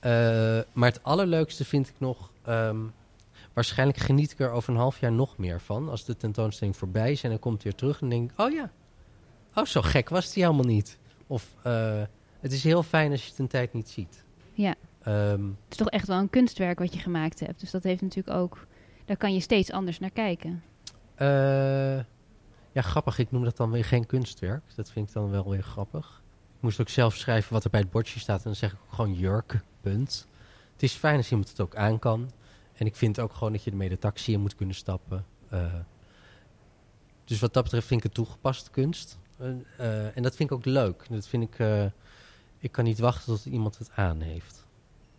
Eh, 0.00 0.10
maar 0.72 0.88
het 0.88 1.02
allerleukste 1.02 1.64
vind 1.64 1.88
ik 1.88 1.94
nog... 1.98 2.30
ehm, 2.44 2.76
waarschijnlijk 3.52 3.98
geniet 3.98 4.30
ik 4.32 4.38
er 4.38 4.50
over 4.50 4.72
een 4.72 4.78
half 4.78 5.00
jaar 5.00 5.12
nog 5.12 5.36
meer 5.38 5.60
van. 5.60 5.88
Als 5.88 6.04
de 6.04 6.16
tentoonstelling 6.16 6.76
voorbij 6.76 7.12
is 7.12 7.22
en 7.22 7.30
dan 7.30 7.38
komt 7.38 7.62
hij 7.62 7.70
weer 7.70 7.80
terug 7.80 8.00
en 8.00 8.08
denk 8.08 8.30
ik... 8.30 8.40
Oh 8.40 8.52
ja, 8.52 8.70
oh 9.54 9.64
zo 9.64 9.82
gek 9.82 10.08
was 10.08 10.32
die 10.32 10.42
helemaal 10.42 10.64
niet. 10.66 10.98
Of 11.26 11.54
eh, 11.62 12.02
het 12.40 12.52
is 12.52 12.62
heel 12.64 12.82
fijn 12.82 13.10
als 13.10 13.22
je 13.24 13.30
het 13.30 13.38
een 13.38 13.48
tijd 13.48 13.72
niet 13.72 13.88
ziet. 13.88 14.24
Ja. 14.52 14.74
Ehm, 15.08 15.44
Het 15.44 15.70
is 15.70 15.76
toch 15.76 15.88
echt 15.88 16.06
wel 16.06 16.18
een 16.18 16.30
kunstwerk 16.30 16.78
wat 16.78 16.92
je 16.92 16.98
gemaakt 17.00 17.40
hebt. 17.40 17.60
Dus 17.60 17.70
dat 17.70 17.82
heeft 17.82 18.02
natuurlijk 18.02 18.36
ook... 18.36 18.66
Daar 19.04 19.16
kan 19.16 19.34
je 19.34 19.40
steeds 19.40 19.72
anders 19.72 19.98
naar 19.98 20.10
kijken. 20.10 20.62
Eh, 21.14 21.96
ja, 22.72 22.82
grappig. 22.82 23.18
Ik 23.18 23.30
noem 23.30 23.44
dat 23.44 23.56
dan 23.56 23.70
weer 23.70 23.84
geen 23.84 24.06
kunstwerk. 24.06 24.62
Dat 24.74 24.90
vind 24.90 25.08
ik 25.08 25.14
dan 25.14 25.30
wel 25.30 25.50
weer 25.50 25.62
grappig. 25.62 26.22
Ik 26.56 26.60
moest 26.60 26.80
ook 26.80 26.88
zelf 26.88 27.14
schrijven 27.14 27.52
wat 27.52 27.64
er 27.64 27.70
bij 27.70 27.80
het 27.80 27.90
bordje 27.90 28.20
staat. 28.20 28.36
En 28.36 28.44
dan 28.44 28.54
zeg 28.54 28.72
ik 28.72 28.78
gewoon 28.88 29.14
jurk, 29.14 29.60
punt. 29.80 30.26
Het 30.72 30.82
is 30.82 30.92
fijn 30.92 31.16
als 31.16 31.30
iemand 31.30 31.48
het 31.48 31.60
ook 31.60 31.76
aan 31.76 31.98
kan. 31.98 32.30
En 32.74 32.86
ik 32.86 32.96
vind 32.96 33.20
ook 33.20 33.32
gewoon 33.32 33.52
dat 33.52 33.64
je 33.64 33.70
ermee 33.70 33.88
de 33.88 33.98
taxi 33.98 34.32
in 34.32 34.40
moet 34.40 34.54
kunnen 34.54 34.74
stappen. 34.74 35.24
Eh, 35.48 35.74
dus 37.24 37.40
wat 37.40 37.54
dat 37.54 37.62
betreft 37.62 37.86
vind 37.86 38.00
ik 38.00 38.06
het 38.06 38.14
toegepaste 38.14 38.70
kunst. 38.70 39.18
Eh, 39.38 40.16
en 40.16 40.22
dat 40.22 40.36
vind 40.36 40.50
ik 40.50 40.56
ook 40.56 40.64
leuk. 40.64 41.06
Dat 41.10 41.28
vind 41.28 41.42
ik... 41.42 41.90
ik 42.58 42.72
kan 42.72 42.84
niet 42.84 42.98
wachten 42.98 43.34
tot 43.34 43.46
iemand 43.46 43.78
het 43.78 43.90
aan 43.94 44.20
heeft. 44.20 44.66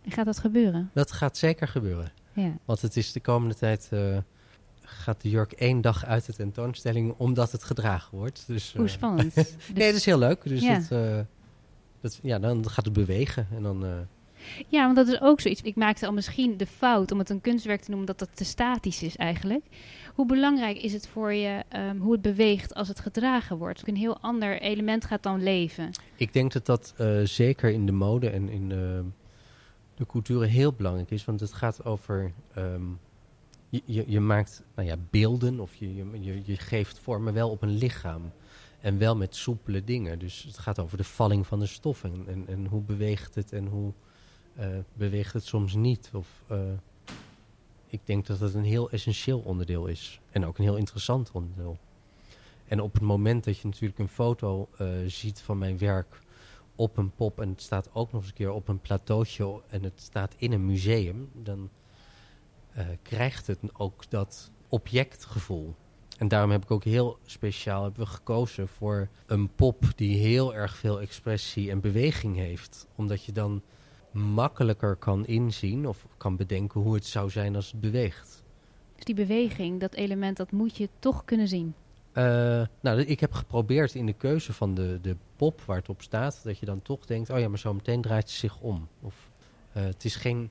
Gaat 0.08 0.24
dat 0.26 0.38
gebeuren? 0.38 0.90
Dat 0.94 1.12
gaat 1.12 1.36
zeker 1.36 1.68
gebeuren. 1.68 2.12
Ja. 2.32 2.52
Want 2.64 2.80
het 2.80 2.96
is 2.96 3.12
de 3.12 3.20
komende 3.20 3.54
tijd 3.54 3.88
eh, 3.90 4.16
gaat 4.82 5.20
de 5.22 5.30
jurk 5.30 5.52
één 5.52 5.80
dag 5.80 6.04
uit 6.04 6.26
de 6.26 6.32
tentoonstelling 6.32 7.14
omdat 7.16 7.52
het 7.52 7.64
gedragen 7.64 8.18
wordt. 8.18 8.44
Dus, 8.46 8.72
Hoe 8.76 8.84
eh, 8.84 8.90
spannend. 8.90 9.34
Dus- 9.34 9.54
Nee, 9.74 9.86
dat 9.86 9.96
is 9.96 10.04
heel 10.04 10.18
leuk. 10.18 10.42
Dus 10.44 10.60
Ja. 10.62 10.74
dat, 10.78 10.90
eh, 10.90 11.18
dat, 12.00 12.18
ja, 12.22 12.38
dan 12.38 12.68
gaat 12.70 12.84
het 12.84 12.94
bewegen. 12.94 13.46
En 13.54 13.62
dan, 13.62 13.84
Ja, 14.68 14.84
want 14.84 14.96
dat 14.96 15.08
is 15.08 15.20
ook 15.20 15.40
zoiets. 15.40 15.62
Ik 15.62 15.76
maakte 15.76 16.06
al 16.06 16.12
misschien 16.12 16.56
de 16.56 16.66
fout 16.66 17.12
om 17.12 17.18
het 17.18 17.30
een 17.30 17.40
kunstwerk 17.40 17.80
te 17.80 17.90
noemen 17.90 18.06
dat 18.06 18.18
dat 18.18 18.28
te 18.34 18.44
statisch 18.44 19.02
is 19.02 19.16
eigenlijk. 19.16 19.64
Hoe 20.14 20.26
belangrijk 20.26 20.76
is 20.82 20.92
het 20.92 21.08
voor 21.08 21.32
je 21.32 21.62
ehm, 21.68 21.96
hoe 21.98 22.12
het 22.12 22.22
beweegt 22.22 22.74
als 22.74 22.88
het 22.88 23.00
gedragen 23.00 23.56
wordt? 23.58 23.88
Een 23.88 23.96
heel 23.96 24.18
ander 24.20 24.60
element 24.60 25.04
gaat 25.04 25.22
dan 25.22 25.42
leven. 25.42 25.90
ik 26.16 26.32
denk 26.32 26.52
dat 26.52 26.66
dat 26.66 26.94
zeker 27.24 27.70
in 27.70 27.86
de 27.86 27.92
mode 27.92 28.30
en 28.30 28.48
in 28.48 28.68
de, 28.68 29.04
de 30.00 30.06
cultuur 30.06 30.42
heel 30.42 30.72
belangrijk 30.72 31.10
is. 31.10 31.24
Want 31.24 31.40
het 31.40 31.52
gaat 31.52 31.84
over... 31.84 32.32
ehm, 32.54 32.82
je, 33.68 34.04
je, 34.06 34.20
maakt 34.20 34.62
nou 34.74 34.88
ja, 34.88 34.96
beelden 35.10 35.60
of 35.60 35.74
je, 35.74 35.94
je, 35.94 36.42
je, 36.44 36.56
geeft 36.56 36.98
vormen 36.98 37.34
wel 37.34 37.50
op 37.50 37.62
een 37.62 37.76
lichaam. 37.76 38.32
En 38.80 38.98
wel 38.98 39.16
met 39.16 39.36
soepele 39.36 39.84
dingen. 39.84 40.18
Dus 40.18 40.42
het 40.42 40.58
gaat 40.58 40.78
over 40.78 40.96
de 40.96 41.04
valling 41.04 41.46
van 41.46 41.58
de 41.58 41.66
stof. 41.66 42.04
En, 42.04 42.24
en, 42.26 42.44
en 42.46 42.66
hoe 42.66 42.82
beweegt 42.82 43.34
het 43.34 43.52
en 43.52 43.66
hoe 43.66 43.92
eh, 44.54 44.68
beweegt 44.92 45.32
het 45.32 45.44
soms 45.44 45.74
niet. 45.74 46.10
Of, 46.12 46.42
eh, 46.46 46.58
ik 47.86 48.00
denk 48.04 48.26
dat 48.26 48.40
het 48.40 48.54
een 48.54 48.64
heel 48.64 48.90
essentieel 48.90 49.38
onderdeel 49.38 49.86
is. 49.86 50.20
En 50.30 50.46
ook 50.46 50.58
een 50.58 50.64
heel 50.64 50.76
interessant 50.76 51.30
onderdeel. 51.32 51.78
En 52.66 52.80
op 52.80 52.92
het 52.92 53.02
moment 53.02 53.44
dat 53.44 53.58
je 53.58 53.66
natuurlijk 53.66 53.98
een 53.98 54.08
foto 54.08 54.68
eh, 54.78 54.88
ziet 55.06 55.40
van 55.40 55.58
mijn 55.58 55.78
werk 55.78 56.20
op 56.80 56.96
een 56.96 57.10
pop... 57.10 57.40
en 57.40 57.48
het 57.48 57.62
staat 57.62 57.88
ook 57.92 58.12
nog 58.12 58.20
eens 58.20 58.30
een 58.30 58.36
keer 58.36 58.52
op 58.52 58.68
een 58.68 58.80
plateautje... 58.80 59.62
en 59.68 59.82
het 59.82 60.00
staat 60.00 60.34
in 60.36 60.52
een 60.52 60.66
museum... 60.66 61.30
dan 61.34 61.70
eh, 62.70 62.86
krijgt 63.02 63.46
het 63.46 63.58
ook 63.72 64.10
dat 64.10 64.50
objectgevoel. 64.68 65.74
En 66.18 66.28
daarom 66.28 66.50
heb 66.50 66.62
ik 66.62 66.70
ook 66.70 66.84
heel 66.84 67.18
speciaal 67.24 67.82
hebben 67.82 68.00
we 68.00 68.10
gekozen 68.10 68.68
voor 68.68 69.08
een 69.26 69.54
pop 69.54 69.84
die 69.96 70.16
heel 70.16 70.54
erg 70.54 70.76
veel 70.76 71.00
expressie 71.00 71.70
en 71.70 71.80
beweging 71.80 72.36
heeft. 72.36 72.86
Omdat 72.96 73.24
je 73.24 73.32
dan 73.32 73.62
makkelijker 74.12 74.96
kan 74.96 75.26
inzien 75.26 75.88
of 75.88 76.06
kan 76.16 76.36
bedenken 76.36 76.80
hoe 76.80 76.94
het 76.94 77.06
zou 77.06 77.30
zijn 77.30 77.56
als 77.56 77.70
het 77.70 77.80
beweegt. 77.80 78.44
Dus 78.94 79.04
die 79.04 79.14
beweging, 79.14 79.80
dat 79.80 79.94
element, 79.94 80.36
dat 80.36 80.52
moet 80.52 80.76
je 80.76 80.88
toch 80.98 81.24
kunnen 81.24 81.48
zien. 81.48 81.74
Eh, 82.12 82.62
nou, 82.80 83.00
ik 83.00 83.20
heb 83.20 83.32
geprobeerd 83.32 83.94
in 83.94 84.06
de 84.06 84.12
keuze 84.12 84.52
van 84.52 84.74
de, 84.74 84.98
de 85.02 85.16
pop 85.36 85.60
waar 85.60 85.76
het 85.76 85.88
op 85.88 86.02
staat, 86.02 86.40
dat 86.44 86.58
je 86.58 86.66
dan 86.66 86.82
toch 86.82 87.06
denkt, 87.06 87.30
oh 87.30 87.38
ja, 87.38 87.48
maar 87.48 87.58
zo 87.58 87.74
meteen 87.74 88.00
draait 88.00 88.30
ze 88.30 88.36
zich 88.36 88.60
om. 88.60 88.88
Of, 89.00 89.30
eh, 89.72 89.82
het 89.82 90.04
is 90.04 90.16
geen, 90.16 90.50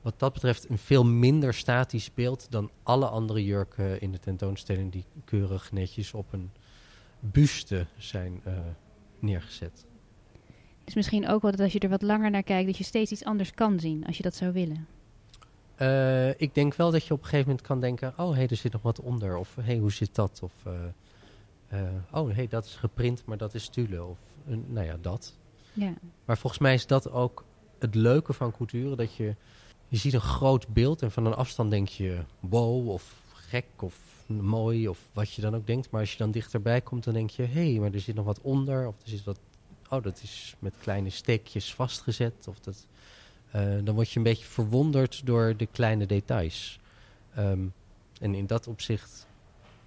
wat 0.00 0.18
dat 0.18 0.32
betreft, 0.32 0.68
een 0.68 0.78
veel 0.78 1.04
minder 1.04 1.54
statisch 1.54 2.14
beeld 2.14 2.46
dan 2.50 2.70
alle 2.82 3.06
andere 3.06 3.44
jurken 3.44 4.00
in 4.00 4.12
de 4.12 4.18
tentoonstelling 4.18 4.92
die 4.92 5.04
keurig 5.24 5.72
netjes 5.72 6.14
op 6.14 6.32
een 6.32 6.50
buste 7.20 7.86
zijn 7.96 8.40
eh, 8.44 8.58
neergezet. 9.18 9.86
Dus 10.84 10.94
misschien 10.94 11.28
ook 11.28 11.42
wel 11.42 11.50
dat 11.50 11.60
als 11.60 11.72
je 11.72 11.78
er 11.78 11.88
wat 11.88 12.02
langer 12.02 12.30
naar 12.30 12.42
kijkt, 12.42 12.66
dat 12.66 12.76
je 12.76 12.84
steeds 12.84 13.12
iets 13.12 13.24
anders 13.24 13.54
kan 13.54 13.80
zien 13.80 14.06
als 14.06 14.16
je 14.16 14.22
dat 14.22 14.34
zou 14.34 14.52
willen. 14.52 14.86
Eh, 15.82 16.28
ik 16.28 16.54
denk 16.54 16.74
wel 16.74 16.90
dat 16.90 17.06
je 17.06 17.12
op 17.12 17.18
een 17.18 17.24
gegeven 17.24 17.48
moment 17.48 17.66
kan 17.66 17.80
denken, 17.80 18.14
oh 18.16 18.28
hé, 18.28 18.34
hey, 18.34 18.48
er 18.48 18.56
zit 18.56 18.72
nog 18.72 18.82
wat 18.82 19.00
onder. 19.00 19.36
Of 19.36 19.54
hé, 19.54 19.62
hey, 19.62 19.76
hoe 19.76 19.92
zit 19.92 20.14
dat? 20.14 20.40
Of 20.42 20.52
eh, 20.64 20.72
eh, 21.68 21.88
oh 22.10 22.28
hé, 22.28 22.34
hey, 22.34 22.48
dat 22.48 22.64
is 22.64 22.74
geprint, 22.74 23.24
maar 23.24 23.36
dat 23.36 23.54
is 23.54 23.68
Tule. 23.68 24.04
Of 24.04 24.18
nou 24.66 24.86
ja, 24.86 24.96
dat. 25.00 25.34
Ja. 25.72 25.94
Maar 26.24 26.38
volgens 26.38 26.62
mij 26.62 26.74
is 26.74 26.86
dat 26.86 27.10
ook 27.10 27.44
het 27.78 27.94
leuke 27.94 28.32
van 28.32 28.52
cultuur. 28.52 28.96
Dat 28.96 29.14
je, 29.14 29.34
je 29.88 29.96
ziet 29.96 30.12
een 30.12 30.20
groot 30.20 30.68
beeld 30.68 31.02
en 31.02 31.10
van 31.10 31.26
een 31.26 31.34
afstand 31.34 31.70
denk 31.70 31.88
je 31.88 32.18
wow 32.40 32.88
of 32.88 33.14
gek 33.32 33.66
of 33.76 34.24
mooi 34.26 34.88
of 34.88 35.08
wat 35.12 35.32
je 35.32 35.42
dan 35.42 35.54
ook 35.54 35.66
denkt. 35.66 35.90
Maar 35.90 36.00
als 36.00 36.12
je 36.12 36.18
dan 36.18 36.30
dichterbij 36.30 36.80
komt, 36.80 37.04
dan 37.04 37.14
denk 37.14 37.30
je 37.30 37.42
hé, 37.42 37.70
hey, 37.70 37.80
maar 37.80 37.92
er 37.92 38.00
zit 38.00 38.14
nog 38.14 38.24
wat 38.24 38.40
onder. 38.40 38.86
Of 38.86 38.94
er 39.02 39.08
zit 39.08 39.24
wat, 39.24 39.38
oh 39.88 40.02
dat 40.02 40.22
is 40.22 40.54
met 40.58 40.74
kleine 40.80 41.10
steekjes 41.10 41.74
vastgezet. 41.74 42.46
Of 42.48 42.60
dat, 42.60 42.86
dan 43.84 43.94
word 43.94 44.10
je 44.10 44.16
een 44.16 44.24
beetje 44.24 44.44
verwonderd 44.46 45.20
door 45.26 45.56
de 45.56 45.66
kleine 45.66 46.06
details. 46.06 46.78
Ehm, 47.34 47.60
en 48.20 48.34
in 48.34 48.46
dat 48.46 48.66
opzicht 48.68 49.26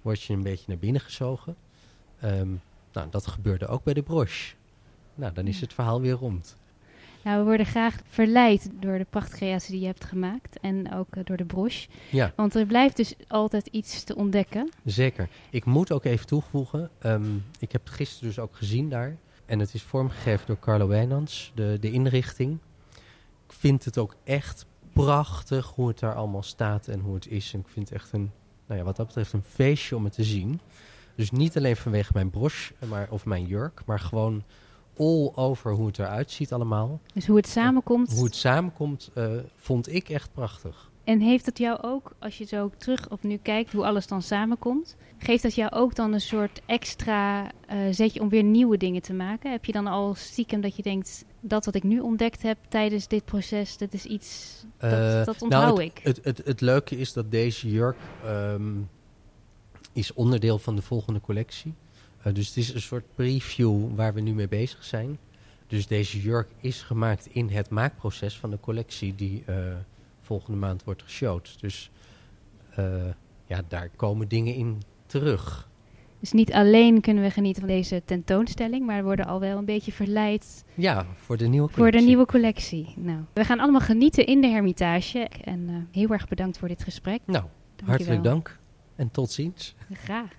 word 0.02 0.22
je 0.22 0.32
een 0.32 0.42
beetje 0.42 0.64
naar 0.66 0.78
binnen 0.78 1.00
gezogen. 1.00 1.56
Ehm, 2.20 2.48
nou, 2.92 3.10
dat 3.10 3.26
gebeurde 3.26 3.66
ook 3.66 3.84
bij 3.84 3.94
de 3.94 4.02
broche. 4.02 4.54
Nou, 5.14 5.32
dan 5.32 5.46
is 5.46 5.60
het 5.60 5.72
verhaal 5.72 6.00
weer 6.00 6.12
rond. 6.12 6.56
Nou, 7.24 7.38
we 7.38 7.44
worden 7.44 7.66
graag 7.66 7.96
verleid 8.08 8.70
door 8.80 8.98
de 8.98 9.06
prachtcreatie 9.10 9.70
die 9.70 9.80
je 9.80 9.86
hebt 9.86 10.04
gemaakt 10.04 10.60
en 10.60 10.92
ook 10.92 11.06
eh, 11.16 11.24
door 11.24 11.36
de 11.36 11.44
broche. 11.44 11.88
Ja, 12.10 12.32
Want 12.36 12.54
er 12.54 12.66
blijft 12.66 12.96
dus 12.96 13.14
altijd 13.28 13.66
iets 13.66 14.04
te 14.04 14.16
ontdekken. 14.16 14.70
zeker. 14.84 15.28
Ik 15.50 15.64
moet 15.64 15.92
ook 15.92 16.04
even 16.04 16.26
toevoegen. 16.26 16.90
ehm, 16.98 17.36
ik 17.58 17.72
heb 17.72 17.84
het 17.84 17.94
gisteren 17.94 18.28
dus 18.28 18.38
ook 18.38 18.56
gezien 18.56 18.88
daar. 18.88 19.16
En 19.46 19.58
het 19.58 19.74
is 19.74 19.82
vormgegeven 19.82 20.46
door 20.46 20.58
Carlo 20.58 20.86
Wijnands, 20.88 21.52
de, 21.54 21.76
de 21.80 21.90
inrichting. 21.90 22.58
Ik 23.48 23.52
vind 23.52 23.84
het 23.84 23.98
ook 23.98 24.16
echt 24.24 24.66
prachtig 24.92 25.66
hoe 25.74 25.88
het 25.88 25.98
daar 25.98 26.14
allemaal 26.14 26.42
staat 26.42 26.88
en 26.88 27.00
hoe 27.00 27.14
het 27.14 27.26
is. 27.26 27.52
En 27.52 27.60
ik 27.60 27.68
vind 27.68 27.88
het 27.88 27.98
echt 27.98 28.12
een, 28.12 28.30
nou 28.66 28.78
ja, 28.78 28.84
wat 28.86 28.96
dat 28.96 29.06
betreft 29.06 29.32
een 29.32 29.42
feestje 29.42 29.96
om 29.96 30.04
het 30.04 30.12
te 30.12 30.24
zien. 30.24 30.60
Dus 31.14 31.30
niet 31.30 31.56
alleen 31.56 31.76
vanwege 31.76 32.10
mijn 32.14 32.30
broche 32.30 32.74
maar, 32.88 33.06
of 33.10 33.24
mijn 33.24 33.46
jurk, 33.46 33.82
maar 33.86 34.00
gewoon 34.00 34.42
all 34.96 35.32
over 35.34 35.72
hoe 35.72 35.86
het 35.86 35.98
eruit 35.98 36.30
ziet 36.30 36.52
allemaal. 36.52 37.00
Dus 37.14 37.26
hoe 37.26 37.36
het 37.36 37.48
samenkomt. 37.48 38.12
Hoe 38.12 38.24
het 38.24 38.34
samenkomt, 38.34 39.10
eh, 39.14 39.26
vond 39.56 39.92
ik 39.92 40.08
echt 40.08 40.32
prachtig. 40.32 40.90
En 41.04 41.20
heeft 41.20 41.46
het 41.46 41.58
jou 41.58 41.82
ook, 41.82 42.12
als 42.18 42.38
je 42.38 42.44
zo 42.44 42.70
terug 42.76 43.10
of 43.10 43.22
nu 43.22 43.36
kijkt 43.36 43.72
hoe 43.72 43.84
alles 43.84 44.06
dan 44.06 44.22
samenkomt, 44.22 44.96
geeft 45.18 45.42
dat 45.42 45.54
jou 45.54 45.72
ook 45.72 45.94
dan 45.94 46.12
een 46.12 46.20
soort 46.20 46.60
extra 46.66 47.42
uh, 47.44 47.48
zetje 47.90 48.20
om 48.20 48.28
weer 48.28 48.42
nieuwe 48.42 48.76
dingen 48.76 49.02
te 49.02 49.12
maken? 49.12 49.50
Heb 49.50 49.64
je 49.64 49.72
dan 49.72 49.86
al 49.86 50.14
stiekem 50.14 50.60
dat 50.60 50.76
je 50.76 50.82
denkt, 50.82 51.24
dat 51.48 51.64
wat 51.64 51.74
ik 51.74 51.82
nu 51.82 52.00
ontdekt 52.00 52.42
heb 52.42 52.58
tijdens 52.68 53.08
dit 53.08 53.24
proces, 53.24 53.76
dat 53.76 53.92
is 53.92 54.04
iets, 54.04 54.62
dat, 54.78 54.92
uh, 54.92 55.24
dat 55.24 55.42
onthoud 55.42 55.74
nou, 55.74 55.82
ik? 55.82 56.00
Het, 56.02 56.20
het, 56.22 56.42
het, 56.44 56.60
leuke 56.60 56.98
is 56.98 57.12
dat 57.12 57.30
deze 57.30 57.70
jurk 57.70 57.96
um, 58.26 58.88
is 59.92 60.12
onderdeel 60.12 60.58
van 60.58 60.76
de 60.76 60.82
volgende 60.82 61.20
collectie. 61.20 61.74
Uh, 62.26 62.34
dus 62.34 62.46
het 62.46 62.56
is 62.56 62.74
een 62.74 62.80
soort 62.80 63.04
preview 63.14 63.94
waar 63.94 64.14
we 64.14 64.20
nu 64.20 64.34
mee 64.34 64.48
bezig 64.48 64.84
zijn. 64.84 65.18
Dus 65.66 65.86
deze 65.86 66.20
jurk 66.20 66.48
is 66.60 66.82
gemaakt 66.82 67.26
in 67.26 67.48
het 67.48 67.70
maakproces 67.70 68.38
van 68.38 68.50
de 68.50 68.60
collectie 68.60 69.14
die 69.14 69.44
volgende 70.22 70.58
maand 70.58 70.84
wordt 70.84 71.02
geshowd. 71.02 71.60
Dus 71.60 71.90
ja, 73.46 73.62
daar 73.68 73.88
komen 73.96 74.28
dingen 74.28 74.54
in 74.54 74.82
terug. 75.06 75.65
Dus 76.20 76.32
niet 76.32 76.52
alleen 76.52 77.00
kunnen 77.00 77.22
we 77.22 77.30
genieten 77.30 77.62
van 77.62 77.70
deze 77.70 78.02
tentoonstelling, 78.04 78.86
maar 78.86 78.96
we 78.96 79.02
worden 79.02 79.26
al 79.26 79.40
wel 79.40 79.58
een 79.58 79.64
beetje 79.64 79.92
verleid. 79.92 80.64
Ja, 80.74 81.06
voor 81.14 81.36
de 81.36 81.46
nieuwe 81.46 81.70
collectie. 81.70 81.82
Voor 81.82 82.00
de 82.00 82.06
nieuwe 82.06 82.26
collectie. 82.26 82.94
Nou, 82.96 83.20
we 83.32 83.44
gaan 83.44 83.60
allemaal 83.60 83.80
genieten 83.80 84.26
in 84.26 84.40
de 84.40 84.46
Hermitage. 84.46 85.28
En 85.44 85.68
uh, 85.68 85.76
heel 85.92 86.10
erg 86.10 86.28
bedankt 86.28 86.58
voor 86.58 86.68
dit 86.68 86.82
gesprek. 86.82 87.20
Nou, 87.24 87.44
hartelijk 87.84 88.22
dank 88.22 88.58
en 88.96 89.10
tot 89.10 89.30
ziens. 89.30 89.74
Graag. 89.92 90.30